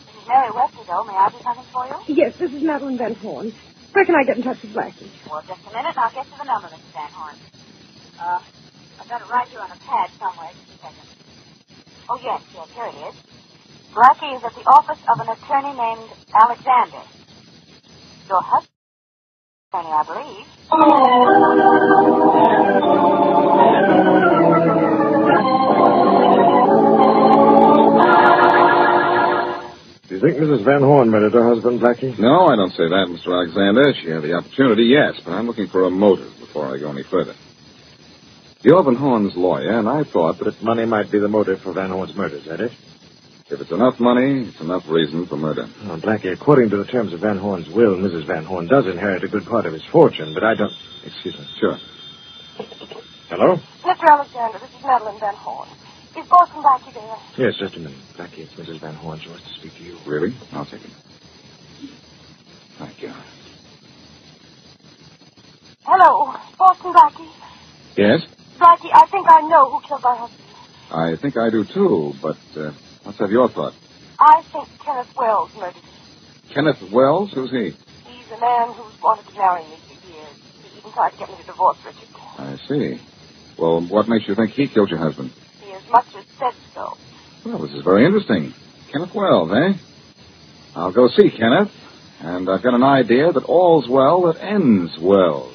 This 0.00 0.16
is 0.16 0.24
Mary 0.24 0.48
Wesley, 0.56 0.80
though. 0.88 1.04
May 1.04 1.12
I 1.12 1.28
do 1.28 1.44
something 1.44 1.68
for 1.68 1.84
you? 1.84 1.92
Yes, 2.08 2.32
this 2.40 2.48
is 2.56 2.64
Madeline 2.64 2.96
Van 2.96 3.12
Horn. 3.20 3.52
Where 3.92 4.04
can 4.08 4.16
I 4.16 4.24
get 4.24 4.40
in 4.40 4.48
touch 4.48 4.64
with 4.64 4.72
Blackie? 4.72 5.12
Well, 5.28 5.44
just 5.44 5.60
a 5.68 5.68
minute, 5.68 5.92
and 5.92 6.00
I'll 6.00 6.08
get 6.16 6.24
to 6.24 6.36
the 6.40 6.48
number, 6.48 6.72
Mr. 6.72 6.88
Van 6.96 7.12
Horn. 7.12 7.36
Uh, 8.16 8.40
I've 8.96 9.08
got 9.12 9.20
it 9.20 9.28
right 9.28 9.44
here 9.52 9.60
on 9.60 9.68
a 9.68 9.76
pad 9.84 10.08
somewhere. 10.16 10.56
Just 10.56 10.72
a 10.72 10.88
second. 10.88 11.04
Oh, 12.08 12.16
yes, 12.24 12.40
yes, 12.56 12.68
here 12.72 12.88
it 12.88 12.96
is. 13.12 13.16
Blackie 13.92 14.40
is 14.40 14.42
at 14.48 14.56
the 14.56 14.64
office 14.72 15.04
of 15.04 15.20
an 15.20 15.28
attorney 15.36 15.76
named 15.76 16.08
Alexander. 16.32 17.04
Your 18.24 18.40
husband, 18.40 18.72
attorney, 19.68 19.92
I 19.92 20.00
believe. 20.08 20.48
Mrs. 30.38 30.64
Van 30.64 30.82
Horn 30.82 31.10
murdered 31.10 31.32
her 31.34 31.48
husband, 31.48 31.80
Blackie? 31.80 32.16
No, 32.18 32.46
I 32.46 32.54
don't 32.54 32.70
say 32.70 32.86
that, 32.88 33.06
Mr. 33.10 33.34
Alexander. 33.34 33.92
She 34.00 34.08
had 34.08 34.22
the 34.22 34.34
opportunity, 34.34 34.84
yes, 34.84 35.20
but 35.24 35.32
I'm 35.32 35.46
looking 35.46 35.66
for 35.66 35.84
a 35.84 35.90
motive 35.90 36.32
before 36.38 36.72
I 36.72 36.78
go 36.78 36.90
any 36.90 37.02
further. 37.02 37.34
You're 38.62 38.82
Van 38.84 38.94
Horn's 38.94 39.36
lawyer, 39.36 39.78
and 39.78 39.88
I 39.88 40.04
thought 40.04 40.38
that 40.38 40.44
That 40.44 40.62
money 40.62 40.86
might 40.86 41.10
be 41.10 41.18
the 41.18 41.28
motive 41.28 41.60
for 41.60 41.72
Van 41.72 41.90
Horn's 41.90 42.14
murder, 42.14 42.36
is 42.36 42.44
that 42.46 42.60
it? 42.60 42.72
if 43.50 43.60
it's 43.60 43.70
enough 43.72 43.98
money, 43.98 44.46
it's 44.46 44.60
enough 44.60 44.86
reason 44.88 45.26
for 45.26 45.36
murder. 45.36 45.66
Oh, 45.84 45.96
Blackie, 45.96 46.32
according 46.32 46.70
to 46.70 46.76
the 46.76 46.84
terms 46.84 47.12
of 47.14 47.20
Van 47.20 47.38
Horn's 47.38 47.68
will, 47.68 47.96
Mrs. 47.96 48.26
Van 48.26 48.44
Horn 48.44 48.66
does 48.66 48.86
inherit 48.86 49.24
a 49.24 49.28
good 49.28 49.46
part 49.46 49.64
of 49.66 49.72
his 49.72 49.84
fortune, 49.86 50.34
but 50.34 50.44
I 50.44 50.54
don't... 50.54 50.72
Excuse 51.04 51.38
me. 51.38 51.46
Sure. 51.58 51.78
Hello? 53.30 53.56
Mr. 53.82 54.04
Alexander, 54.10 54.58
this 54.58 54.70
is 54.70 54.84
Madeline 54.84 55.18
Van 55.18 55.34
Horn. 55.34 55.68
Is 56.16 56.26
Boston 56.28 56.62
Blackie 56.62 56.94
there? 56.94 57.46
Yes, 57.46 57.54
just 57.58 57.76
a 57.76 57.78
minute. 57.80 57.98
Blackie, 58.16 58.38
it's 58.40 58.52
Mrs. 58.54 58.80
Van 58.80 58.94
Horn. 58.94 59.20
She 59.22 59.28
wants 59.28 59.44
to 59.44 59.60
speak 59.60 59.74
to 59.76 59.82
you. 59.84 59.98
Really? 60.06 60.34
I'll 60.52 60.64
take 60.64 60.84
it. 60.84 60.90
Thank 62.78 63.02
you. 63.02 63.12
Hello, 65.84 66.34
Boston 66.58 66.92
Blackie. 66.92 67.30
Yes? 67.96 68.20
Blackie, 68.58 68.90
I 68.92 69.06
think 69.10 69.26
I 69.28 69.40
know 69.48 69.70
who 69.70 69.80
killed 69.86 70.02
my 70.02 70.16
husband. 70.16 70.44
I 70.90 71.16
think 71.20 71.36
I 71.36 71.50
do 71.50 71.64
too, 71.64 72.14
but 72.22 72.36
uh, 72.56 72.72
let's 73.04 73.18
have 73.18 73.30
your 73.30 73.48
thought. 73.50 73.74
I 74.18 74.42
think 74.52 74.68
Kenneth 74.84 75.14
Wells 75.16 75.50
murdered 75.54 75.74
him. 75.76 75.82
Kenneth 76.54 76.92
Wells? 76.92 77.30
Who's 77.34 77.50
he? 77.50 77.76
He's 78.08 78.26
a 78.32 78.40
man 78.40 78.72
who's 78.72 79.00
wanted 79.02 79.26
to 79.28 79.34
marry 79.38 79.62
me 79.64 79.76
for 79.86 80.08
years. 80.08 80.34
He 80.72 80.78
even 80.78 80.92
tried 80.92 81.10
to 81.10 81.16
get 81.18 81.28
me 81.30 81.36
to 81.36 81.44
divorce 81.44 81.76
Richard. 81.84 82.08
I 82.38 82.56
see. 82.68 83.00
Well, 83.58 83.86
what 83.86 84.08
makes 84.08 84.26
you 84.26 84.34
think 84.34 84.52
he 84.52 84.66
killed 84.68 84.88
your 84.90 84.98
husband? 84.98 85.30
He 85.88 85.94
as 85.94 86.04
much 86.04 86.14
as 86.16 86.24
said 86.38 86.52
so. 86.74 86.96
Well, 87.46 87.58
this 87.62 87.72
is 87.72 87.82
very 87.82 88.04
interesting. 88.04 88.52
Kenneth 88.92 89.14
Wells, 89.14 89.50
eh? 89.52 89.78
I'll 90.76 90.92
go 90.92 91.08
see 91.08 91.30
Kenneth, 91.30 91.70
and 92.20 92.48
I've 92.48 92.62
got 92.62 92.74
an 92.74 92.82
idea 92.82 93.32
that 93.32 93.44
all's 93.44 93.88
well 93.88 94.22
that 94.30 94.42
ends 94.42 94.98
well. 95.00 95.52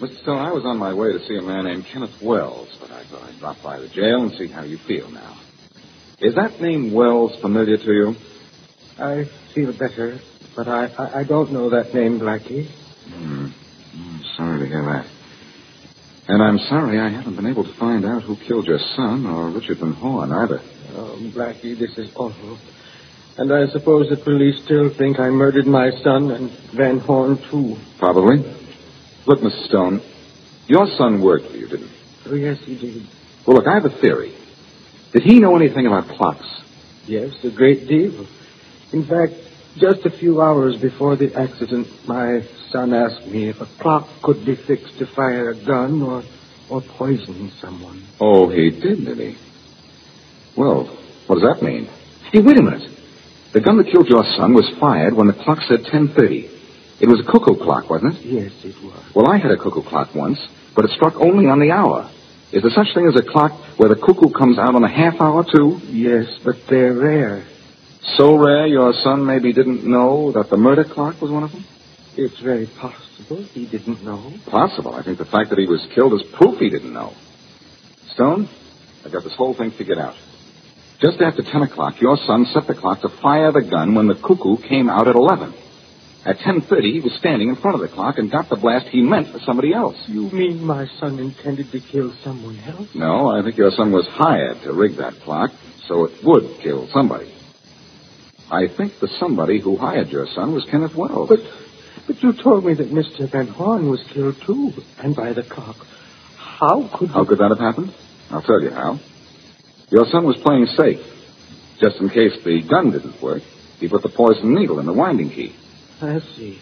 Mr. 0.00 0.22
Stone, 0.22 0.38
I 0.38 0.52
was 0.52 0.64
on 0.64 0.78
my 0.78 0.94
way 0.94 1.12
to 1.12 1.18
see 1.26 1.36
a 1.36 1.42
man 1.42 1.64
named 1.64 1.84
Kenneth 1.92 2.22
Wells, 2.22 2.68
but 2.80 2.90
I 2.92 3.04
thought 3.04 3.22
I'd 3.24 3.38
drop 3.40 3.56
by 3.62 3.80
the 3.80 3.88
jail 3.88 4.22
and 4.22 4.32
see 4.32 4.46
how 4.46 4.62
you 4.62 4.78
feel 4.78 5.10
now. 5.10 5.36
Is 6.20 6.36
that 6.36 6.60
name 6.60 6.92
Wells 6.92 7.34
familiar 7.40 7.76
to 7.76 7.92
you? 7.92 8.14
I 8.98 9.24
feel 9.54 9.72
better, 9.76 10.20
but 10.60 10.68
I, 10.68 10.92
I, 10.98 11.20
I 11.20 11.24
don't 11.24 11.52
know 11.52 11.70
that 11.70 11.94
name, 11.94 12.20
Blackie. 12.20 12.68
Hmm. 13.08 13.46
I'm 13.94 14.22
sorry 14.36 14.58
to 14.58 14.66
hear 14.66 14.82
that. 14.82 15.06
And 16.28 16.42
I'm 16.42 16.58
sorry 16.58 17.00
I 17.00 17.08
haven't 17.08 17.36
been 17.36 17.46
able 17.46 17.64
to 17.64 17.72
find 17.78 18.04
out 18.04 18.24
who 18.24 18.36
killed 18.36 18.66
your 18.66 18.78
son 18.94 19.24
or 19.24 19.48
Richard 19.48 19.78
Van 19.78 19.94
Horn 19.94 20.30
either. 20.30 20.60
Oh, 20.92 21.16
Blackie, 21.34 21.78
this 21.78 21.96
is 21.96 22.14
awful. 22.14 22.58
And 23.38 23.50
I 23.50 23.68
suppose 23.68 24.10
the 24.10 24.18
police 24.18 24.62
still 24.62 24.92
think 24.92 25.18
I 25.18 25.30
murdered 25.30 25.66
my 25.66 25.92
son 26.02 26.30
and 26.30 26.50
Van 26.76 26.98
Horn, 26.98 27.38
too. 27.50 27.78
Probably. 27.98 28.44
Look, 29.24 29.40
Mr. 29.40 29.66
Stone, 29.66 30.02
your 30.66 30.86
son 30.98 31.22
worked 31.22 31.46
for 31.46 31.56
you, 31.56 31.68
didn't 31.68 31.88
he? 31.88 31.96
Oh, 32.26 32.34
yes, 32.34 32.58
he 32.66 32.76
did. 32.76 33.06
Well, 33.46 33.56
look, 33.56 33.66
I 33.66 33.72
have 33.72 33.86
a 33.86 34.00
theory. 34.02 34.36
Did 35.14 35.22
he 35.22 35.40
know 35.40 35.56
anything 35.56 35.86
about 35.86 36.08
clocks? 36.08 36.44
Yes, 37.06 37.32
a 37.44 37.50
great 37.50 37.88
deal. 37.88 38.26
In 38.92 39.06
fact, 39.06 39.39
just 39.76 40.04
a 40.06 40.10
few 40.10 40.40
hours 40.40 40.76
before 40.76 41.16
the 41.16 41.34
accident, 41.34 41.86
my 42.06 42.42
son 42.70 42.92
asked 42.92 43.26
me 43.26 43.48
if 43.48 43.60
a 43.60 43.66
clock 43.80 44.08
could 44.22 44.44
be 44.44 44.56
fixed 44.56 44.98
to 44.98 45.06
fire 45.06 45.50
a 45.50 45.54
gun 45.64 46.02
or, 46.02 46.22
or 46.68 46.80
poison 46.82 47.50
someone. 47.60 48.02
Oh, 48.20 48.48
he 48.48 48.70
did, 48.70 49.04
did 49.04 49.18
he? 49.18 49.36
Well, 50.56 50.84
what 51.26 51.40
does 51.40 51.44
that 51.54 51.62
mean? 51.64 51.86
Hey, 52.32 52.40
wait 52.40 52.58
a 52.58 52.62
minute. 52.62 52.90
The 53.52 53.60
gun 53.60 53.78
that 53.78 53.90
killed 53.90 54.08
your 54.08 54.24
son 54.36 54.54
was 54.54 54.68
fired 54.78 55.14
when 55.14 55.26
the 55.26 55.32
clock 55.32 55.58
said 55.68 55.80
10.30. 55.80 56.58
It 57.00 57.08
was 57.08 57.20
a 57.20 57.24
cuckoo 57.30 57.56
clock, 57.56 57.88
wasn't 57.88 58.16
it? 58.16 58.22
Yes, 58.22 58.52
it 58.64 58.76
was. 58.82 59.02
Well, 59.14 59.28
I 59.28 59.38
had 59.38 59.50
a 59.50 59.56
cuckoo 59.56 59.82
clock 59.82 60.14
once, 60.14 60.38
but 60.76 60.84
it 60.84 60.90
struck 60.92 61.16
only 61.16 61.46
on 61.46 61.58
the 61.58 61.70
hour. 61.70 62.10
Is 62.52 62.62
there 62.62 62.70
such 62.70 62.94
thing 62.94 63.06
as 63.08 63.18
a 63.18 63.22
clock 63.24 63.52
where 63.78 63.88
the 63.88 63.96
cuckoo 63.96 64.30
comes 64.30 64.58
out 64.58 64.74
on 64.74 64.84
a 64.84 64.88
half 64.88 65.20
hour, 65.20 65.44
too? 65.44 65.80
Yes, 65.86 66.26
but 66.44 66.56
they're 66.68 66.92
rare. 66.92 67.44
So 68.16 68.36
rare 68.36 68.66
your 68.66 68.92
son 68.92 69.24
maybe 69.24 69.52
didn't 69.52 69.84
know 69.84 70.32
that 70.32 70.50
the 70.50 70.56
murder 70.56 70.84
clock 70.84 71.20
was 71.20 71.30
one 71.30 71.44
of 71.44 71.52
them? 71.52 71.64
It's 72.16 72.40
very 72.40 72.66
possible 72.66 73.42
he 73.54 73.66
didn't 73.66 74.02
know. 74.02 74.32
Possible. 74.46 74.94
I 74.94 75.02
think 75.02 75.18
the 75.18 75.24
fact 75.24 75.50
that 75.50 75.58
he 75.58 75.66
was 75.66 75.86
killed 75.94 76.14
is 76.14 76.22
proof 76.34 76.58
he 76.58 76.70
didn't 76.70 76.92
know. 76.92 77.12
Stone, 78.14 78.48
I've 79.04 79.12
got 79.12 79.22
this 79.22 79.34
whole 79.36 79.54
thing 79.54 79.70
figured 79.70 79.98
out. 79.98 80.14
Just 81.00 81.20
after 81.20 81.42
10 81.42 81.62
o'clock, 81.62 82.00
your 82.00 82.16
son 82.26 82.44
set 82.52 82.66
the 82.66 82.74
clock 82.74 83.00
to 83.02 83.08
fire 83.08 83.52
the 83.52 83.62
gun 83.62 83.94
when 83.94 84.06
the 84.06 84.16
cuckoo 84.16 84.56
came 84.68 84.90
out 84.90 85.08
at 85.08 85.14
11. 85.14 85.54
At 86.26 86.36
10.30, 86.38 86.92
he 86.92 87.00
was 87.00 87.14
standing 87.14 87.48
in 87.48 87.56
front 87.56 87.76
of 87.76 87.80
the 87.80 87.88
clock 87.88 88.18
and 88.18 88.30
got 88.30 88.50
the 88.50 88.56
blast 88.56 88.88
he 88.88 89.00
meant 89.00 89.28
for 89.28 89.38
somebody 89.38 89.72
else. 89.72 89.96
You 90.06 90.28
mean 90.30 90.62
my 90.62 90.86
son 90.98 91.18
intended 91.18 91.72
to 91.72 91.80
kill 91.80 92.12
someone 92.22 92.58
else? 92.66 92.88
No, 92.94 93.28
I 93.28 93.42
think 93.42 93.56
your 93.56 93.70
son 93.70 93.92
was 93.92 94.06
hired 94.08 94.60
to 94.64 94.74
rig 94.74 94.96
that 94.96 95.14
clock 95.24 95.52
so 95.86 96.04
it 96.04 96.22
would 96.22 96.60
kill 96.60 96.86
somebody. 96.92 97.32
I 98.50 98.66
think 98.66 98.98
the 98.98 99.08
somebody 99.18 99.60
who 99.60 99.76
hired 99.76 100.08
your 100.08 100.26
son 100.26 100.52
was 100.52 100.64
Kenneth 100.64 100.94
Wells. 100.94 101.28
But, 101.28 101.40
but 102.06 102.22
you 102.22 102.32
told 102.32 102.64
me 102.64 102.74
that 102.74 102.90
Mr. 102.90 103.30
Van 103.30 103.46
Horn 103.46 103.88
was 103.88 104.02
killed 104.12 104.40
too, 104.44 104.72
and 104.98 105.14
by 105.14 105.32
the 105.32 105.42
clock. 105.42 105.76
How 106.36 106.88
could 106.92 107.10
How 107.10 107.24
could 107.24 107.38
that 107.38 107.50
have 107.50 107.60
happened? 107.60 107.94
I'll 108.30 108.42
tell 108.42 108.60
you 108.60 108.70
how. 108.70 108.98
Your 109.90 110.06
son 110.06 110.24
was 110.24 110.36
playing 110.36 110.66
safe. 110.66 111.00
Just 111.80 112.00
in 112.00 112.08
case 112.10 112.42
the 112.44 112.62
gun 112.62 112.90
didn't 112.90 113.20
work, 113.22 113.42
he 113.78 113.88
put 113.88 114.02
the 114.02 114.08
poison 114.08 114.54
needle 114.54 114.78
in 114.80 114.86
the 114.86 114.92
winding 114.92 115.30
key. 115.30 115.54
I 116.02 116.20
see. 116.20 116.58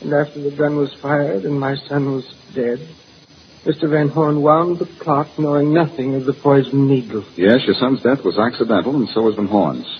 And 0.00 0.12
after 0.12 0.40
the 0.40 0.50
gun 0.56 0.76
was 0.76 0.94
fired 0.94 1.44
and 1.44 1.58
my 1.58 1.76
son 1.76 2.12
was 2.12 2.24
dead, 2.54 2.78
Mr. 3.64 3.90
Van 3.90 4.08
Horn 4.08 4.40
wound 4.40 4.78
the 4.78 4.86
clock 4.86 5.38
knowing 5.38 5.74
nothing 5.74 6.14
of 6.14 6.24
the 6.24 6.32
poison 6.32 6.88
needle. 6.88 7.24
Yes, 7.36 7.66
your 7.66 7.74
son's 7.74 8.02
death 8.02 8.24
was 8.24 8.38
accidental, 8.38 8.96
and 8.96 9.08
so 9.10 9.22
was 9.22 9.34
Van 9.34 9.46
Horn's. 9.46 9.99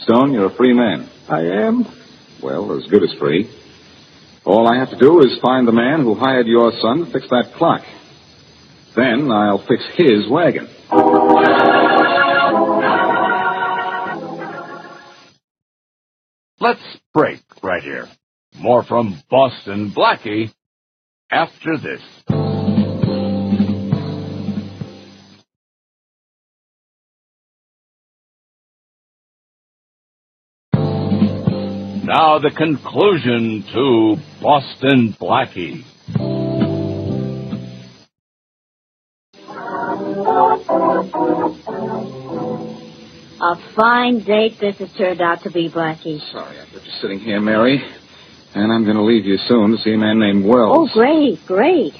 Stone, 0.00 0.32
you're 0.32 0.46
a 0.46 0.54
free 0.54 0.72
man. 0.72 1.08
I 1.28 1.40
am? 1.40 1.84
Well, 2.42 2.76
as 2.78 2.86
good 2.90 3.02
as 3.02 3.12
free. 3.18 3.50
All 4.44 4.68
I 4.68 4.78
have 4.78 4.90
to 4.90 4.98
do 4.98 5.20
is 5.20 5.38
find 5.42 5.66
the 5.66 5.72
man 5.72 6.02
who 6.02 6.14
hired 6.14 6.46
your 6.46 6.70
son 6.80 7.04
to 7.04 7.12
fix 7.12 7.28
that 7.30 7.52
clock. 7.56 7.82
Then 8.94 9.30
I'll 9.30 9.64
fix 9.66 9.84
his 9.96 10.28
wagon. 10.30 10.68
Let's 16.60 16.80
break 17.12 17.40
right 17.62 17.82
here. 17.82 18.08
More 18.58 18.82
from 18.82 19.22
Boston 19.28 19.92
Blackie 19.94 20.54
after 21.30 21.76
this. 21.76 22.00
Now 32.06 32.38
the 32.38 32.52
conclusion 32.52 33.64
to 33.74 34.16
Boston 34.40 35.16
Blackie. 35.20 35.82
A 43.42 43.74
fine 43.74 44.20
date 44.22 44.60
this 44.60 44.76
has 44.76 44.92
turned 44.96 45.20
out 45.20 45.42
to 45.42 45.50
be, 45.50 45.68
Blackie. 45.68 46.20
Sorry, 46.30 46.60
I've 46.60 46.72
got 46.72 46.84
you 46.84 46.92
sitting 47.02 47.18
here, 47.18 47.40
Mary. 47.40 47.82
And 48.54 48.72
I'm 48.72 48.84
going 48.84 48.96
to 48.96 49.02
leave 49.02 49.24
you 49.24 49.36
soon 49.38 49.72
to 49.72 49.78
see 49.78 49.94
a 49.94 49.98
man 49.98 50.20
named 50.20 50.44
Wells. 50.44 50.90
Oh, 50.92 50.94
great, 50.94 51.44
great. 51.44 51.94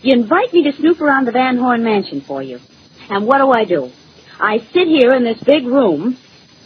You 0.00 0.14
invite 0.14 0.54
me 0.54 0.62
to 0.62 0.72
snoop 0.72 1.02
around 1.02 1.26
the 1.26 1.32
Van 1.32 1.58
Horn 1.58 1.84
mansion 1.84 2.22
for 2.26 2.42
you. 2.42 2.60
And 3.10 3.26
what 3.26 3.40
do 3.40 3.50
I 3.50 3.66
do? 3.66 3.90
I 4.40 4.56
sit 4.72 4.88
here 4.88 5.12
in 5.12 5.24
this 5.24 5.42
big 5.44 5.66
room, 5.66 6.16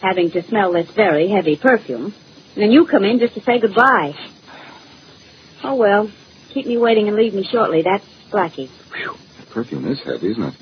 having 0.00 0.30
to 0.30 0.44
smell 0.44 0.72
this 0.72 0.88
very 0.94 1.28
heavy 1.28 1.56
perfume, 1.56 2.14
and 2.54 2.62
then 2.62 2.70
you 2.70 2.86
come 2.86 3.04
in 3.04 3.18
just 3.18 3.34
to 3.34 3.42
say 3.42 3.58
goodbye. 3.60 4.14
Oh, 5.64 5.74
well, 5.74 6.10
keep 6.50 6.66
me 6.66 6.76
waiting 6.76 7.08
and 7.08 7.16
leave 7.16 7.34
me 7.34 7.44
shortly. 7.44 7.82
That's 7.82 8.04
Blackie. 8.30 8.68
Whew. 8.94 9.16
The 9.40 9.46
perfume 9.46 9.88
is 9.88 10.00
heavy, 10.02 10.30
isn't 10.30 10.42
it? 10.42 10.54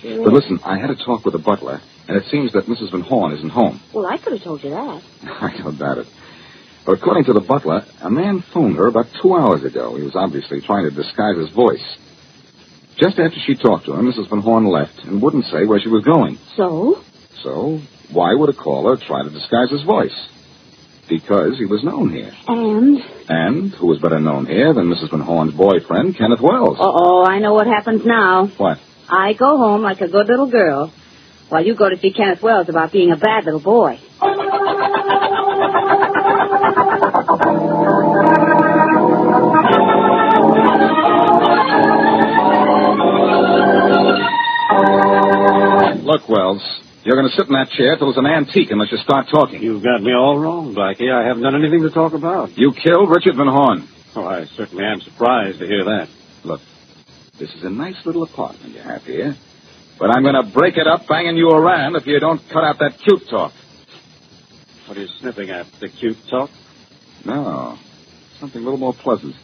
Sure 0.00 0.24
But 0.24 0.32
listen, 0.32 0.60
I 0.64 0.78
had 0.78 0.90
a 0.90 0.96
talk 0.96 1.24
with 1.24 1.32
the 1.32 1.38
butler, 1.38 1.80
and 2.08 2.16
it 2.16 2.24
seems 2.30 2.52
that 2.52 2.66
Mrs. 2.66 2.90
Van 2.90 3.02
Horn 3.02 3.32
isn't 3.32 3.50
home. 3.50 3.80
Well, 3.94 4.06
I 4.06 4.18
could 4.18 4.32
have 4.32 4.42
told 4.42 4.64
you 4.64 4.70
that. 4.70 5.02
I 5.24 5.56
don't 5.62 5.78
doubt 5.78 5.98
it. 5.98 6.06
But 6.84 6.92
according 6.92 7.24
to 7.24 7.32
the 7.32 7.40
butler, 7.40 7.84
a 8.02 8.10
man 8.10 8.42
phoned 8.52 8.76
her 8.76 8.86
about 8.86 9.06
two 9.22 9.34
hours 9.34 9.64
ago. 9.64 9.96
He 9.96 10.02
was 10.02 10.16
obviously 10.16 10.60
trying 10.62 10.88
to 10.88 10.90
disguise 10.90 11.36
his 11.36 11.50
voice. 11.50 11.84
Just 12.96 13.18
after 13.18 13.38
she 13.46 13.54
talked 13.54 13.86
to 13.86 13.94
him, 13.94 14.10
Mrs. 14.10 14.28
Van 14.28 14.40
Horn 14.40 14.66
left 14.66 14.98
and 15.04 15.22
wouldn't 15.22 15.44
say 15.46 15.64
where 15.64 15.80
she 15.80 15.88
was 15.88 16.04
going. 16.04 16.38
So? 16.56 17.02
So, 17.42 17.80
why 18.10 18.34
would 18.34 18.50
a 18.50 18.54
caller 18.54 18.96
try 18.96 19.22
to 19.22 19.30
disguise 19.30 19.70
his 19.70 19.82
voice? 19.82 20.16
Because 21.10 21.58
he 21.58 21.66
was 21.66 21.82
known 21.82 22.10
here. 22.12 22.32
And? 22.46 22.98
And 23.28 23.74
who 23.74 23.88
was 23.88 23.98
better 23.98 24.20
known 24.20 24.46
here 24.46 24.72
than 24.72 24.84
Mrs. 24.86 25.10
Van 25.10 25.20
Horn's 25.20 25.52
boyfriend, 25.52 26.16
Kenneth 26.16 26.40
Wells? 26.40 26.78
Uh-oh, 26.78 27.24
I 27.24 27.40
know 27.40 27.52
what 27.52 27.66
happens 27.66 28.02
now. 28.06 28.46
What? 28.56 28.78
I 29.08 29.32
go 29.32 29.56
home 29.58 29.82
like 29.82 30.00
a 30.00 30.08
good 30.08 30.28
little 30.28 30.48
girl, 30.48 30.92
while 31.48 31.66
you 31.66 31.74
go 31.74 31.88
to 31.90 31.98
see 31.98 32.12
Kenneth 32.12 32.42
Wells 32.42 32.68
about 32.68 32.92
being 32.92 33.10
a 33.10 33.16
bad 33.16 33.44
little 33.44 33.60
boy. 33.60 33.98
Look, 46.02 46.28
Wells, 46.28 46.62
you're 47.04 47.16
going 47.16 47.28
to 47.28 47.36
sit 47.36 47.46
in 47.46 47.54
that 47.54 47.70
chair 47.70 47.96
till 47.96 48.10
it's 48.10 48.18
an 48.18 48.26
antique 48.26 48.70
unless 48.70 48.92
you 48.92 48.98
start 48.98 49.26
talking. 49.30 49.62
You've 49.62 49.82
got 49.82 50.02
me 50.02 50.12
all 50.12 50.38
wrong, 50.38 50.74
Blackie. 50.74 51.10
I 51.10 51.26
haven't 51.26 51.42
done 51.42 51.54
anything 51.56 51.82
to 51.82 51.90
talk 51.90 52.12
about. 52.12 52.56
You 52.56 52.72
killed 52.72 53.08
Richard 53.08 53.36
Van 53.36 53.46
Horn. 53.46 53.88
Oh, 54.16 54.26
I 54.26 54.44
certainly 54.56 54.84
am 54.84 55.00
surprised 55.00 55.60
to 55.60 55.66
hear 55.66 55.84
that. 55.84 56.08
Look, 56.44 56.60
this 57.38 57.54
is 57.54 57.64
a 57.64 57.70
nice 57.70 57.96
little 58.04 58.22
apartment 58.22 58.74
you 58.74 58.82
have 58.82 59.02
here. 59.04 59.34
But 59.98 60.10
I'm 60.16 60.22
going 60.22 60.34
to 60.34 60.50
break 60.52 60.76
it 60.76 60.86
up 60.86 61.06
banging 61.06 61.36
you 61.36 61.48
around 61.48 61.96
if 61.96 62.06
you 62.06 62.18
don't 62.20 62.40
cut 62.52 62.64
out 62.64 62.78
that 62.80 62.98
cute 63.04 63.28
talk. 63.30 63.52
What 64.86 64.96
are 64.96 65.00
you 65.00 65.08
sniffing 65.20 65.50
at? 65.50 65.66
The 65.80 65.88
cute 65.88 66.16
talk? 66.28 66.50
No. 67.24 67.78
Something 68.40 68.62
a 68.62 68.64
little 68.64 68.78
more 68.78 68.94
pleasant. 68.94 69.34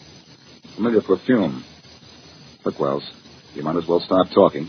Familiar 0.75 1.03
perfume. 1.03 1.63
Look, 2.65 2.81
Wells, 2.81 3.09
you 3.55 3.63
might 3.63 3.77
as 3.77 3.87
well 3.87 4.01
start 4.01 4.29
talking. 4.35 4.69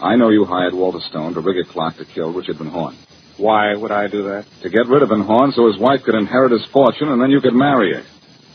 I 0.00 0.16
know 0.16 0.30
you 0.30 0.44
hired 0.44 0.72
Walter 0.74 1.00
Stone 1.00 1.34
to 1.34 1.40
rig 1.40 1.58
a 1.58 1.70
clock 1.70 1.96
to 1.98 2.04
kill 2.04 2.32
Richard 2.32 2.56
Van 2.56 2.68
Horn. 2.68 2.96
Why 3.36 3.74
would 3.74 3.90
I 3.92 4.06
do 4.08 4.24
that? 4.24 4.46
To 4.62 4.70
get 4.70 4.86
rid 4.88 5.02
of 5.02 5.10
Van 5.10 5.20
Horn 5.20 5.52
so 5.52 5.66
his 5.66 5.78
wife 5.78 6.02
could 6.04 6.14
inherit 6.14 6.52
his 6.52 6.64
fortune 6.72 7.08
and 7.08 7.20
then 7.20 7.30
you 7.30 7.40
could 7.40 7.54
marry 7.54 7.94
her. 7.94 8.02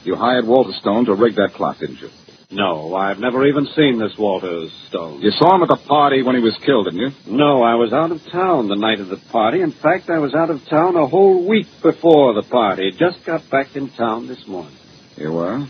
You 0.03 0.15
hired 0.15 0.45
Walter 0.45 0.73
Stone 0.79 1.05
to 1.05 1.13
rig 1.15 1.35
that 1.35 1.53
clock, 1.53 1.79
didn't 1.79 2.01
you? 2.01 2.09
No, 2.51 2.95
I've 2.95 3.19
never 3.19 3.45
even 3.47 3.65
seen 3.75 3.99
this 3.99 4.13
Walter 4.17 4.67
Stone. 4.87 5.21
You 5.21 5.31
saw 5.31 5.55
him 5.55 5.63
at 5.63 5.67
the 5.67 5.83
party 5.87 6.21
when 6.21 6.35
he 6.35 6.41
was 6.41 6.55
killed, 6.63 6.85
didn't 6.85 6.99
you? 6.99 7.09
No, 7.27 7.63
I 7.63 7.75
was 7.75 7.91
out 7.91 8.11
of 8.11 8.21
town 8.31 8.67
the 8.67 8.75
night 8.75 8.99
of 8.99 9.09
the 9.09 9.17
party. 9.31 9.61
In 9.61 9.71
fact, 9.71 10.09
I 10.09 10.19
was 10.19 10.33
out 10.35 10.49
of 10.51 10.63
town 10.69 10.95
a 10.95 11.07
whole 11.07 11.47
week 11.47 11.67
before 11.81 12.33
the 12.33 12.47
party. 12.47 12.91
Just 12.91 13.25
got 13.25 13.49
back 13.49 13.75
in 13.75 13.89
town 13.89 14.27
this 14.27 14.47
morning. 14.47 14.77
You 15.17 15.31
were? 15.31 15.65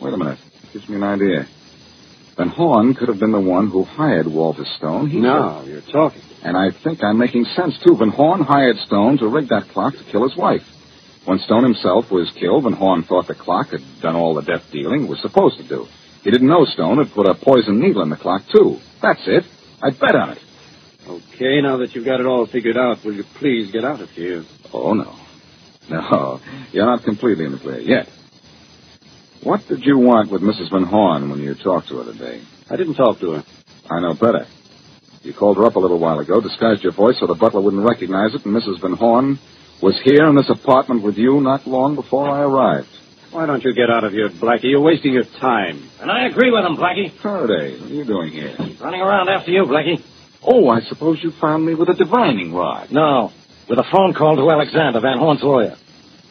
Wait 0.00 0.14
a 0.14 0.16
minute. 0.16 0.38
Gives 0.72 0.88
me 0.88 0.96
an 0.96 1.02
idea. 1.02 1.48
Van 2.36 2.48
Horn 2.48 2.94
could 2.94 3.08
have 3.08 3.18
been 3.18 3.32
the 3.32 3.40
one 3.40 3.70
who 3.70 3.84
hired 3.84 4.26
Walter 4.26 4.64
Stone. 4.76 5.08
He 5.08 5.20
Now 5.20 5.62
you're 5.64 5.80
talking. 5.80 6.20
And 6.42 6.56
I 6.56 6.70
think 6.70 7.02
I'm 7.02 7.18
making 7.18 7.44
sense, 7.56 7.78
too. 7.84 7.96
Van 7.96 8.10
Horn 8.10 8.42
hired 8.42 8.76
Stone 8.76 9.18
to 9.18 9.28
rig 9.28 9.48
that 9.48 9.68
clock 9.72 9.94
to 9.94 10.04
kill 10.04 10.22
his 10.28 10.36
wife. 10.36 10.62
When 11.24 11.38
Stone 11.38 11.64
himself 11.64 12.10
was 12.10 12.30
killed, 12.38 12.64
Van 12.64 12.74
Horn 12.74 13.04
thought 13.04 13.26
the 13.26 13.34
clock 13.34 13.68
had 13.70 13.80
done 14.02 14.14
all 14.16 14.34
the 14.34 14.42
death 14.42 14.70
dealing 14.70 15.04
it 15.04 15.08
was 15.08 15.20
supposed 15.22 15.56
to 15.56 15.66
do. 15.66 15.86
He 16.22 16.30
didn't 16.30 16.48
know 16.48 16.64
Stone 16.66 16.98
had 16.98 17.12
put 17.14 17.26
a 17.26 17.34
poison 17.34 17.80
needle 17.80 18.02
in 18.02 18.10
the 18.10 18.16
clock, 18.16 18.42
too. 18.54 18.78
That's 19.00 19.22
it. 19.26 19.44
I'd 19.82 19.98
bet 19.98 20.14
on 20.14 20.30
it. 20.30 20.38
Okay, 21.08 21.60
now 21.62 21.78
that 21.78 21.94
you've 21.94 22.04
got 22.04 22.20
it 22.20 22.26
all 22.26 22.46
figured 22.46 22.76
out, 22.76 23.04
will 23.04 23.14
you 23.14 23.24
please 23.38 23.70
get 23.70 23.84
out 23.84 24.00
of 24.00 24.10
here? 24.10 24.44
Oh, 24.72 24.92
no. 24.92 25.16
No, 25.88 26.40
you're 26.72 26.84
not 26.84 27.04
completely 27.04 27.44
in 27.44 27.52
the 27.52 27.58
clear 27.58 27.78
yet. 27.78 28.08
What 29.46 29.62
did 29.68 29.86
you 29.86 29.96
want 29.96 30.32
with 30.32 30.42
Mrs. 30.42 30.72
Van 30.72 30.82
Horn 30.82 31.30
when 31.30 31.38
you 31.38 31.54
talked 31.54 31.86
to 31.90 31.98
her 31.98 32.12
today? 32.12 32.42
I 32.68 32.74
didn't 32.74 32.96
talk 32.96 33.20
to 33.20 33.30
her. 33.30 33.44
I 33.88 34.00
know 34.00 34.14
better. 34.14 34.44
You 35.22 35.34
called 35.34 35.56
her 35.58 35.64
up 35.64 35.76
a 35.76 35.78
little 35.78 36.00
while 36.00 36.18
ago, 36.18 36.40
disguised 36.40 36.82
your 36.82 36.92
voice 36.92 37.14
so 37.20 37.28
the 37.28 37.38
butler 37.38 37.60
wouldn't 37.60 37.88
recognize 37.88 38.34
it, 38.34 38.44
and 38.44 38.52
Mrs. 38.52 38.80
Van 38.80 38.94
Horn 38.94 39.38
was 39.80 40.00
here 40.02 40.26
in 40.26 40.34
this 40.34 40.50
apartment 40.50 41.04
with 41.04 41.16
you 41.16 41.40
not 41.40 41.64
long 41.64 41.94
before 41.94 42.28
I 42.28 42.40
arrived. 42.40 42.88
Why 43.30 43.46
don't 43.46 43.62
you 43.62 43.72
get 43.72 43.88
out 43.88 44.02
of 44.02 44.10
here, 44.10 44.30
Blackie? 44.30 44.64
You're 44.64 44.80
wasting 44.80 45.12
your 45.12 45.30
time. 45.38 45.90
And 46.00 46.10
I 46.10 46.26
agree 46.26 46.50
with 46.50 46.64
him, 46.64 46.74
Blackie. 46.74 47.16
Faraday, 47.22 47.78
what 47.80 47.88
are 47.88 47.94
you 47.94 48.04
doing 48.04 48.32
here? 48.32 48.56
Running 48.80 49.00
around 49.00 49.28
after 49.28 49.52
you, 49.52 49.62
Blackie. 49.62 50.02
Oh, 50.42 50.68
I 50.70 50.80
suppose 50.80 51.20
you 51.22 51.30
found 51.40 51.64
me 51.64 51.76
with 51.76 51.88
a 51.88 51.94
divining 51.94 52.52
rod. 52.52 52.90
No, 52.90 53.30
with 53.68 53.78
a 53.78 53.86
phone 53.92 54.12
call 54.12 54.34
to 54.34 54.50
Alexander, 54.50 54.98
Van 54.98 55.18
Horn's 55.18 55.44
lawyer. 55.44 55.76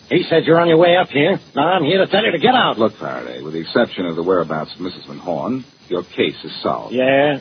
He 0.09 0.23
said 0.29 0.45
you're 0.45 0.59
on 0.59 0.67
your 0.67 0.77
way 0.77 0.95
up 0.97 1.09
here. 1.09 1.39
Now 1.55 1.73
I'm 1.73 1.83
here 1.83 1.97
to 1.97 2.07
tell 2.07 2.23
you 2.23 2.31
to 2.31 2.39
get 2.39 2.53
out. 2.53 2.77
Look, 2.77 2.93
Faraday, 2.97 3.41
with 3.41 3.53
the 3.53 3.59
exception 3.59 4.05
of 4.05 4.15
the 4.15 4.23
whereabouts 4.23 4.73
of 4.75 4.79
Mrs. 4.79 5.07
Van 5.07 5.17
Horn, 5.17 5.65
your 5.89 6.03
case 6.03 6.43
is 6.43 6.61
solved. 6.61 6.93
Yeah? 6.93 7.39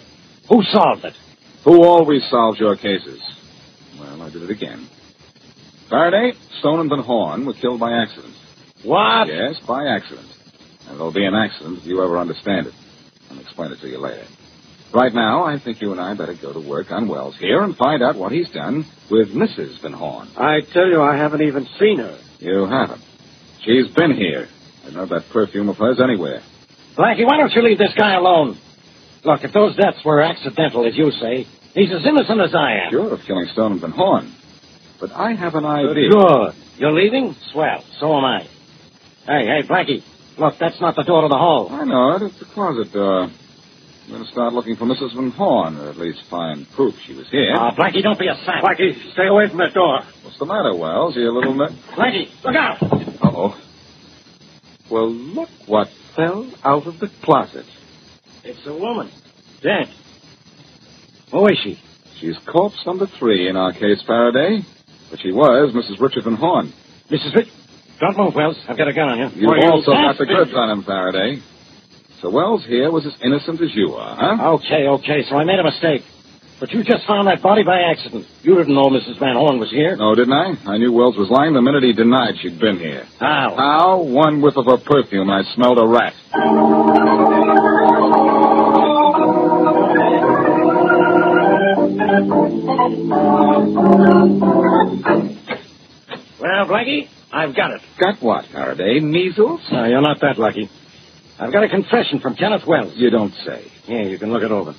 Who 0.48 0.62
solved 0.62 1.04
it? 1.04 1.14
Who 1.64 1.84
always 1.84 2.22
solves 2.30 2.58
your 2.58 2.76
cases? 2.76 3.20
Well, 3.98 4.22
I 4.22 4.30
did 4.30 4.42
it 4.42 4.50
again. 4.50 4.88
Faraday, 5.90 6.32
Stone 6.60 6.80
and 6.80 6.90
Van 6.90 7.00
Horn 7.00 7.44
were 7.44 7.52
killed 7.54 7.80
by 7.80 7.92
accident. 7.92 8.34
What? 8.82 9.28
Yes, 9.28 9.60
by 9.66 9.86
accident. 9.86 10.26
And 10.86 10.94
it'll 10.96 11.12
be 11.12 11.24
an 11.24 11.34
accident 11.34 11.78
if 11.78 11.86
you 11.86 12.02
ever 12.02 12.18
understand 12.18 12.66
it. 12.66 12.74
I'll 13.30 13.40
explain 13.40 13.72
it 13.72 13.80
to 13.80 13.88
you 13.88 13.98
later. 13.98 14.26
Right 14.92 15.12
now, 15.12 15.44
I 15.44 15.58
think 15.58 15.80
you 15.80 15.92
and 15.92 16.00
I 16.00 16.14
better 16.14 16.34
go 16.34 16.52
to 16.52 16.60
work 16.60 16.92
on 16.92 17.08
Wells 17.08 17.36
here 17.38 17.62
and 17.62 17.76
find 17.76 18.02
out 18.02 18.16
what 18.16 18.32
he's 18.32 18.48
done 18.50 18.86
with 19.10 19.34
Mrs. 19.34 19.80
Van 19.82 19.92
Horn. 19.92 20.28
I 20.36 20.60
tell 20.72 20.86
you, 20.86 21.02
I 21.02 21.16
haven't 21.16 21.42
even 21.42 21.66
seen 21.78 21.98
her. 21.98 22.18
You 22.44 22.66
haven't. 22.66 23.02
She's 23.64 23.88
been 23.88 24.14
here. 24.14 24.48
I 24.86 24.90
know 24.90 25.06
that 25.06 25.30
perfume 25.32 25.70
of 25.70 25.78
hers 25.78 25.98
anywhere. 25.98 26.42
Blackie, 26.94 27.24
why 27.24 27.38
don't 27.38 27.50
you 27.52 27.62
leave 27.62 27.78
this 27.78 27.94
guy 27.96 28.14
alone? 28.14 28.58
Look, 29.24 29.42
if 29.42 29.52
those 29.54 29.74
deaths 29.76 30.04
were 30.04 30.20
accidental, 30.20 30.86
as 30.86 30.94
you 30.94 31.10
say, 31.10 31.46
he's 31.72 31.90
as 31.90 32.04
innocent 32.04 32.42
as 32.42 32.54
I 32.54 32.84
am. 32.84 32.90
Sure, 32.90 33.14
of 33.14 33.20
killing 33.26 33.46
Stone 33.46 33.72
and 33.72 33.80
Van 33.80 33.92
Horn. 33.92 34.34
But 35.00 35.12
I 35.12 35.32
have 35.32 35.54
an 35.54 35.64
idea. 35.64 36.10
Good. 36.10 36.54
You're 36.76 36.92
leaving? 36.92 37.34
Swell. 37.50 37.82
So 37.98 38.14
am 38.14 38.24
I. 38.24 38.40
Hey, 39.26 39.46
hey, 39.46 39.62
Blackie. 39.66 40.02
Look, 40.38 40.58
that's 40.58 40.80
not 40.82 40.96
the 40.96 41.02
door 41.02 41.22
to 41.22 41.28
the 41.28 41.38
hall. 41.38 41.68
I 41.70 41.84
know 41.84 42.16
it. 42.16 42.22
It's 42.22 42.38
the 42.40 42.44
closet 42.44 42.92
door. 42.92 43.30
I'm 44.04 44.10
going 44.10 44.24
to 44.24 44.30
start 44.30 44.52
looking 44.52 44.76
for 44.76 44.84
Mrs. 44.84 45.14
Van 45.14 45.30
Horn, 45.30 45.76
or 45.78 45.88
at 45.88 45.96
least 45.96 46.20
find 46.28 46.70
proof 46.72 46.94
she 47.06 47.14
was 47.14 47.26
here. 47.30 47.54
Ah, 47.56 47.74
Blackie, 47.74 48.02
don't 48.02 48.18
be 48.18 48.28
a 48.28 48.34
sap. 48.44 48.62
Blackie, 48.62 48.92
stay 49.12 49.26
away 49.26 49.48
from 49.48 49.58
that 49.58 49.72
door. 49.72 50.00
What's 50.22 50.38
the 50.38 50.44
matter, 50.44 50.74
Wells? 50.76 51.16
You 51.16 51.30
a 51.30 51.32
little 51.32 51.54
nut? 51.54 51.70
Blackie, 51.96 52.28
look 52.44 52.54
out! 52.54 52.82
Uh-oh. 52.82 53.58
Well, 54.90 55.10
look 55.10 55.48
what 55.66 55.88
fell 56.14 56.50
out 56.62 56.86
of 56.86 56.98
the 57.00 57.08
closet. 57.22 57.64
It's 58.44 58.60
a 58.66 58.74
woman. 58.74 59.10
Dead. 59.62 59.88
Who 61.32 61.46
is 61.46 61.58
she? 61.64 61.80
She's 62.20 62.36
corpse 62.46 62.84
number 62.84 63.06
three 63.18 63.48
in 63.48 63.56
our 63.56 63.72
case, 63.72 64.02
Faraday. 64.06 64.60
But 65.10 65.20
she 65.20 65.32
was 65.32 65.72
Mrs. 65.74 65.98
Richard 66.00 66.24
Van 66.24 66.34
Horn. 66.36 66.72
Mrs. 67.10 67.34
Rich. 67.34 67.48
Don't 68.00 68.18
move, 68.18 68.34
Wells. 68.34 68.58
I've 68.68 68.76
got 68.76 68.88
a 68.88 68.92
gun 68.92 69.08
on 69.08 69.18
you. 69.18 69.24
You've 69.34 69.56
you 69.56 69.70
also 69.70 69.92
got 69.92 70.18
the 70.18 70.24
bastard. 70.26 70.28
goods 70.28 70.50
on 70.54 70.70
him, 70.70 70.82
Faraday. 70.84 71.40
So 72.24 72.30
Wells 72.30 72.64
here 72.64 72.90
was 72.90 73.04
as 73.04 73.12
innocent 73.22 73.60
as 73.60 73.68
you 73.74 73.92
are, 74.00 74.16
huh? 74.16 74.52
Okay, 74.56 74.88
okay, 74.88 75.28
so 75.28 75.36
I 75.36 75.44
made 75.44 75.58
a 75.58 75.62
mistake. 75.62 76.00
But 76.58 76.72
you 76.72 76.82
just 76.82 77.06
found 77.06 77.28
that 77.28 77.42
body 77.42 77.62
by 77.62 77.82
accident. 77.82 78.24
You 78.40 78.56
didn't 78.56 78.74
know 78.74 78.88
Mrs. 78.88 79.20
Van 79.20 79.36
Horn 79.36 79.60
was 79.60 79.70
here. 79.70 79.94
No, 79.94 80.14
didn't 80.14 80.32
I? 80.32 80.54
I 80.64 80.78
knew 80.78 80.90
Wells 80.90 81.18
was 81.18 81.28
lying 81.28 81.52
the 81.52 81.60
minute 81.60 81.82
he 81.82 81.92
denied 81.92 82.36
she'd 82.40 82.58
been 82.58 82.78
here. 82.78 83.04
How? 83.20 83.54
How? 83.54 84.02
One 84.04 84.40
whiff 84.40 84.56
of 84.56 84.64
her 84.64 84.78
perfume, 84.78 85.28
I 85.28 85.42
smelled 85.54 85.76
a 85.76 85.86
rat. 85.86 86.14
Well, 96.40 96.64
Blackie, 96.72 97.08
I've 97.30 97.54
got 97.54 97.72
it. 97.72 97.82
Got 98.00 98.22
what, 98.22 98.46
Faraday? 98.46 99.00
Measles? 99.00 99.60
No, 99.70 99.84
you're 99.84 100.00
not 100.00 100.22
that 100.22 100.38
lucky. 100.38 100.70
I've 101.38 101.52
got 101.52 101.64
a 101.64 101.68
confession 101.68 102.20
from 102.20 102.36
Kenneth 102.36 102.66
Wells. 102.66 102.92
You 102.96 103.10
don't 103.10 103.34
say. 103.44 103.70
Yeah, 103.86 104.02
you 104.02 104.18
can 104.18 104.32
look 104.32 104.42
it 104.42 104.52
over. 104.52 104.74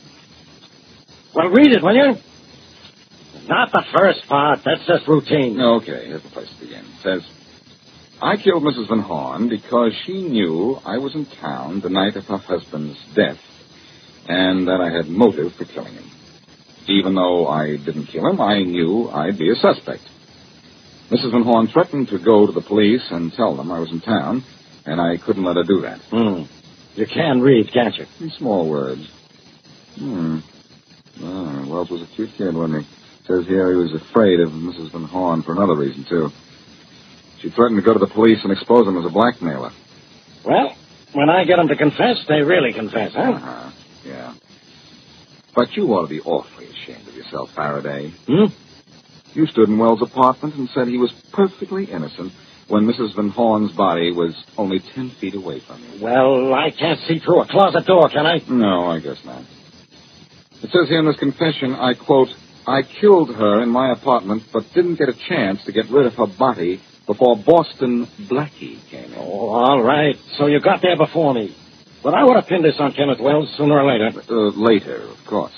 Well, 1.34 1.50
read 1.50 1.72
it, 1.72 1.84
will 1.84 1.96
you? 1.96 2.15
Not 3.48 3.72
the 3.72 3.84
first 3.94 4.22
part. 4.28 4.60
That's 4.63 4.86
just 4.88 5.08
routine. 5.08 5.60
Okay, 5.60 6.08
here's 6.08 6.24
the 6.24 6.30
place 6.30 6.50
to 6.50 6.60
begin. 6.60 6.86
It 6.86 7.02
says, 7.04 7.30
I 8.22 8.38
killed 8.38 8.63
Mrs. 8.63 8.88
Van 8.88 9.00
Horn 9.00 9.50
because 9.50 9.91
she 10.06 10.22
knew 10.22 10.80
I 10.86 10.98
was 10.98 11.13
in 11.13 11.26
town 11.41 11.82
the 11.82 11.89
night 11.89 12.15
of 12.15 12.26
her 12.26 12.38
husband's 12.38 12.98
death 13.13 13.38
and 14.28 14.68
that 14.68 14.80
I 14.82 14.96
had 14.96 15.08
motive 15.08 15.54
for 15.58 15.65
killing 15.65 15.94
him. 15.94 16.10
Even 16.88 17.15
though 17.15 17.48
I 17.48 17.76
didn't 17.76 18.08
kill 18.08 18.28
him, 18.28 18.39
I 18.39 18.63
knew 18.63 19.10
I'd 19.10 19.38
be 19.38 19.52
a 19.52 19.56
suspect. 19.56 20.04
Mrs. 21.12 21.32
Van 21.32 21.44
Horn 21.44 21.68
threatened 21.68 22.08
to 22.10 22.18
go 22.18 22.48
to 22.48 22.54
the 22.54 22.62
police 22.62 23.06
and 23.12 23.34
tell 23.34 23.56
them 23.56 23.72
I 23.72 23.80
was 23.80 23.91
in 23.91 24.02
town, 24.02 24.44
and 24.86 25.02
I 25.02 25.17
couldn't 25.17 25.43
let 25.43 25.56
her 25.58 25.63
do 25.63 25.82
that. 25.82 26.00
Hmm. 26.10 26.43
You 26.95 27.06
can 27.06 27.41
read, 27.41 27.71
can't 27.74 27.95
you? 27.95 28.06
In 28.19 28.30
small 28.32 28.69
words. 28.69 29.08
Hmm. 29.98 30.39
Oh, 31.21 31.65
Wells 31.67 31.89
was 31.89 32.02
a 32.02 32.15
cute 32.15 32.30
kid, 32.38 32.54
wasn't 32.54 32.84
he? 32.84 32.89
Says 33.28 33.45
here 33.48 33.71
he 33.71 33.78
was 33.78 33.93
afraid 33.93 34.39
of 34.39 34.52
Mrs. 34.52 34.91
Van 34.91 35.04
Horn 35.06 35.41
for 35.43 35.54
another 35.54 35.76
reason, 35.76 36.06
too. 36.08 36.30
She 37.41 37.50
threatened 37.50 37.80
to 37.80 37.86
go 37.86 37.93
to 37.93 38.00
the 38.00 38.12
police 38.13 38.39
and 38.43 38.52
expose 38.52 38.88
him 38.88 38.98
as 38.98 39.06
a 39.06 39.10
blackmailer. 39.10 39.71
Well, 40.45 40.76
when 41.13 41.30
I 41.30 41.43
get 41.45 41.58
them 41.58 41.67
to 41.69 41.76
confess, 41.76 42.24
they 42.28 42.41
really 42.41 42.74
confess, 42.74 43.13
huh? 43.13 43.21
Uh-huh. 43.21 43.71
Yeah. 44.06 44.34
But 45.56 45.76
you 45.76 45.88
ought 45.93 46.04
to 46.04 46.08
be 46.10 46.21
awfully 46.21 46.67
ashamed 46.67 47.08
of 47.08 47.15
yourself, 47.15 47.50
Faraday. 47.56 48.13
Hmm? 48.28 48.54
You 49.34 49.48
stood 49.48 49.69
in 49.69 49.78
Wells' 49.78 50.02
apartment 50.02 50.56
and 50.56 50.69
said 50.69 50.88
he 50.88 50.98
was 50.98 51.13
perfectly 51.34 51.86
innocent 51.86 52.32
when 52.67 52.86
Mrs. 52.86 53.15
Van 53.15 53.30
Horn's 53.30 53.71
body 53.71 54.12
was 54.12 54.34
only 54.58 54.80
ten 54.93 55.12
feet 55.21 55.36
away 55.36 55.60
from 55.60 55.84
you. 55.84 56.04
Well, 56.04 56.54
I 56.54 56.71
can't 56.71 56.99
see 57.08 57.19
through 57.19 57.41
a 57.41 57.47
closet 57.47 57.86
door, 57.86 58.10
can 58.10 58.25
I? 58.25 58.41
No, 58.49 58.88
I 58.88 58.99
guess 58.99 59.17
not. 59.23 59.43
It 60.63 60.71
says 60.71 60.88
here 60.89 60.99
in 60.99 61.06
this 61.06 61.19
confession, 61.19 61.73
I 61.73 61.93
quote, 61.93 62.30
I 62.67 62.82
killed 62.82 63.36
her 63.36 63.62
in 63.62 63.69
my 63.69 63.91
apartment, 63.91 64.43
but 64.51 64.63
didn't 64.73 64.95
get 64.95 65.10
a 65.10 65.13
chance 65.30 65.63
to 65.65 65.71
get 65.71 65.89
rid 65.89 66.08
of 66.08 66.15
her 66.15 66.25
body 66.25 66.82
before 67.06 67.38
Boston 67.38 68.08
Blackie 68.21 68.80
came 68.89 69.13
in. 69.13 69.19
Oh, 69.19 69.49
all 69.49 69.84
right. 69.84 70.15
So 70.38 70.47
you 70.47 70.60
got 70.60 70.82
there 70.82 70.97
before 70.97 71.34
me. 71.36 71.56
But 72.01 72.15
I 72.15 72.23
would 72.23 72.36
have 72.36 72.47
pinned 72.47 72.65
this 72.65 72.75
on 72.80 72.93
Kenneth 72.93 73.19
Wells 73.19 73.54
sooner 73.58 73.80
or 73.80 73.86
later. 73.91 74.21
Uh, 74.30 74.49
later, 74.56 75.04
of 75.04 75.17
course. 75.28 75.54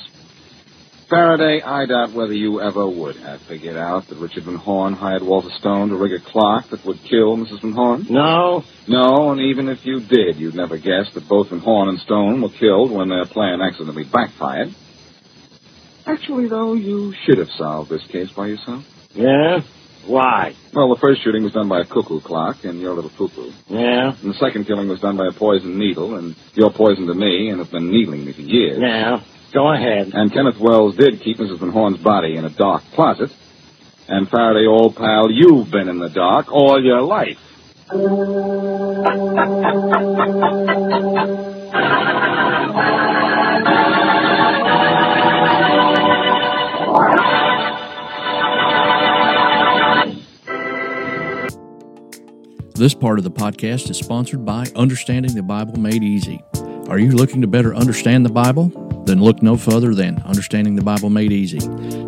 Faraday, 1.09 1.61
I 1.61 1.85
doubt 1.85 2.11
whether 2.11 2.33
you 2.33 2.59
ever 2.59 2.85
would 2.85 3.15
have 3.17 3.39
figured 3.47 3.77
out 3.77 4.09
that 4.09 4.17
Richard 4.17 4.43
Van 4.43 4.55
Horn 4.55 4.93
hired 4.93 5.23
Walter 5.23 5.49
Stone 5.57 5.89
to 5.89 5.95
rig 5.95 6.11
a 6.11 6.19
clock 6.19 6.69
that 6.71 6.85
would 6.85 6.99
kill 7.09 7.37
Mrs. 7.37 7.61
Van 7.61 7.71
Horn. 7.71 8.07
No. 8.09 8.65
No, 8.89 9.31
and 9.31 9.39
even 9.39 9.69
if 9.69 9.85
you 9.85 10.01
did, 10.01 10.35
you'd 10.35 10.55
never 10.55 10.77
guess 10.77 11.09
that 11.13 11.29
both 11.29 11.49
Van 11.49 11.59
Horn 11.59 11.87
and 11.87 11.99
Stone 11.99 12.41
were 12.41 12.49
killed 12.49 12.91
when 12.91 13.07
their 13.07 13.25
plan 13.25 13.61
accidentally 13.61 14.03
backfired. 14.03 14.75
Actually, 16.05 16.49
though, 16.49 16.73
you 16.73 17.13
should 17.25 17.37
have 17.37 17.49
solved 17.57 17.89
this 17.89 18.05
case 18.07 18.31
by 18.35 18.47
yourself. 18.47 18.83
Yeah? 19.13 19.61
Why? 20.05 20.55
Well, 20.73 20.93
the 20.93 20.99
first 20.99 21.23
shooting 21.23 21.43
was 21.43 21.53
done 21.53 21.69
by 21.69 21.81
a 21.81 21.85
cuckoo 21.85 22.19
clock 22.19 22.65
and 22.65 22.81
your 22.81 22.93
little 22.93 23.11
cuckoo. 23.11 23.51
Yeah? 23.69 24.13
And 24.21 24.31
the 24.31 24.37
second 24.39 24.65
killing 24.65 24.89
was 24.89 24.99
done 24.99 25.15
by 25.15 25.27
a 25.27 25.33
poisoned 25.33 25.77
needle, 25.77 26.15
and 26.15 26.35
you're 26.53 26.71
poisoned 26.71 27.07
to 27.07 27.13
me 27.13 27.49
and 27.49 27.59
have 27.59 27.71
been 27.71 27.89
needling 27.89 28.25
me 28.25 28.33
for 28.33 28.41
years. 28.41 28.79
Yeah. 28.81 29.21
Go 29.53 29.71
ahead. 29.71 30.11
And 30.13 30.31
Kenneth 30.31 30.59
Wells 30.59 30.95
did 30.95 31.21
keep 31.21 31.37
Mrs. 31.37 31.59
Van 31.59 31.69
Horn's 31.69 31.97
body 31.97 32.35
in 32.35 32.45
a 32.45 32.49
dark 32.49 32.83
closet. 32.93 33.31
And 34.07 34.29
Faraday, 34.29 34.65
old 34.65 34.95
pal, 34.95 35.31
you've 35.31 35.69
been 35.69 35.89
in 35.89 35.99
the 35.99 36.09
dark 36.09 36.51
all 36.51 36.81
your 36.81 37.01
life. 37.01 37.39
This 52.75 52.93
part 52.93 53.17
of 53.17 53.23
the 53.23 53.31
podcast 53.31 53.89
is 53.89 53.97
sponsored 53.97 54.45
by 54.45 54.67
Understanding 54.75 55.33
the 55.33 55.41
Bible 55.41 55.79
Made 55.79 56.03
Easy. 56.03 56.41
Are 56.89 56.99
you 56.99 57.11
looking 57.11 57.41
to 57.41 57.47
better 57.47 57.73
understand 57.73 58.25
the 58.25 58.29
Bible? 58.29 58.86
Then 59.07 59.21
look 59.21 59.41
no 59.41 59.55
further 59.55 59.95
than 59.95 60.21
Understanding 60.25 60.75
the 60.75 60.81
Bible 60.81 61.09
Made 61.09 61.31
Easy. 61.31 61.59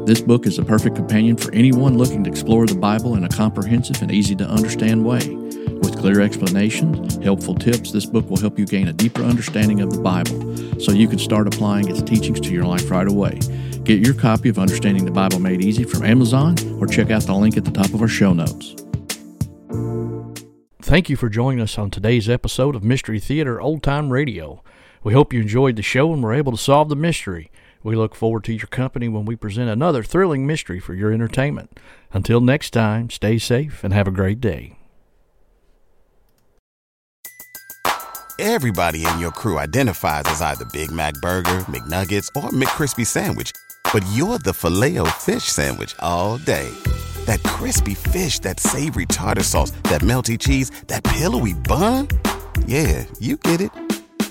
This 0.04 0.20
book 0.20 0.46
is 0.46 0.60
a 0.60 0.66
perfect 0.66 0.98
companion 0.98 1.38
for 1.38 1.50
anyone 1.54 1.98
looking 1.98 2.26
to 2.26 2.30
explore 2.30 2.66
the 2.66 2.76
Bible 2.76 3.16
in 3.16 3.24
a 3.24 3.30
comprehensive 3.30 4.02
and 4.02 4.12
easy 4.12 4.36
to 4.36 4.44
understand 4.44 5.06
way. 5.06 5.26
With 5.30 5.98
clear 5.98 6.20
explanations, 6.20 7.16
helpful 7.24 7.56
tips, 7.56 7.94
this 7.94 8.06
book 8.06 8.30
will 8.30 8.42
help 8.42 8.60
you 8.60 8.66
gain 8.66 8.90
a 8.90 8.94
deeper 8.94 9.22
understanding 9.22 9.80
of 9.80 9.94
the 9.94 10.02
Bible 10.02 10.78
so 10.78 10.92
you 10.92 11.08
can 11.08 11.20
start 11.20 11.48
applying 11.48 11.88
its 11.90 12.02
teachings 12.02 12.42
to 12.42 12.52
your 12.52 12.66
life 12.66 12.92
right 12.92 13.08
away. 13.08 13.40
Get 13.86 14.06
your 14.06 14.14
copy 14.14 14.50
of 14.50 14.60
Understanding 14.60 15.06
the 15.06 15.12
Bible 15.12 15.40
Made 15.40 15.64
Easy 15.64 15.86
from 15.86 16.04
Amazon 16.04 16.58
or 16.82 16.86
check 16.86 17.12
out 17.12 17.24
the 17.24 17.34
link 17.34 17.56
at 17.56 17.64
the 17.64 17.72
top 17.72 17.94
of 17.94 18.02
our 18.02 18.10
show 18.10 18.34
notes. 18.34 18.76
Thank 20.82 21.10
you 21.10 21.16
for 21.16 21.30
joining 21.30 21.62
us 21.62 21.78
on 21.78 21.92
today's 21.92 22.28
episode 22.28 22.76
of 22.76 22.84
Mystery 22.84 23.22
Theater 23.22 23.62
Old 23.62 23.84
Time 23.84 24.12
Radio. 24.12 24.62
We 25.04 25.14
hope 25.14 25.34
you 25.34 25.42
enjoyed 25.42 25.76
the 25.76 25.82
show 25.82 26.12
and 26.14 26.22
were 26.22 26.34
able 26.34 26.52
to 26.52 26.58
solve 26.58 26.90
the 26.90 26.96
mystery. 26.96 27.52
We 27.84 27.96
look 27.96 28.16
forward 28.16 28.44
to 28.46 28.54
your 28.54 28.68
company 28.68 29.08
when 29.08 29.26
we 29.26 29.36
present 29.36 29.70
another 29.70 30.04
thrilling 30.04 30.46
mystery 30.46 30.80
for 30.80 30.94
your 30.94 31.14
entertainment. 31.14 31.80
Until 32.12 32.42
next 32.42 32.72
time, 32.72 33.10
stay 33.10 33.38
safe 33.38 33.84
and 33.84 33.94
have 33.94 34.08
a 34.08 34.12
great 34.12 34.42
day. 34.42 34.76
Everybody 38.38 39.06
in 39.06 39.20
your 39.20 39.32
crew 39.32 39.60
identifies 39.60 40.24
as 40.28 40.42
either 40.42 40.64
Big 40.72 40.92
Mac 40.92 41.14
Burger, 41.16 41.60
McNuggets, 41.68 42.28
or 42.36 42.50
McCrispy 42.52 43.06
Sandwich. 43.06 43.52
But 43.94 44.06
you're 44.14 44.38
the 44.38 44.54
filet 44.54 44.98
fish 45.18 45.44
Sandwich 45.44 45.94
all 46.00 46.38
day. 46.38 46.70
That 47.26 47.44
crispy 47.44 47.96
fish, 47.96 48.40
that 48.40 48.60
savory 48.60 49.06
tartar 49.08 49.44
sauce, 49.44 49.72
that 49.84 50.02
melty 50.02 50.40
cheese, 50.40 50.70
that 50.88 51.04
pillowy 51.04 51.54
bun. 51.54 52.08
Yeah, 52.66 53.06
you 53.20 53.36
get 53.38 53.60
it. 53.60 53.99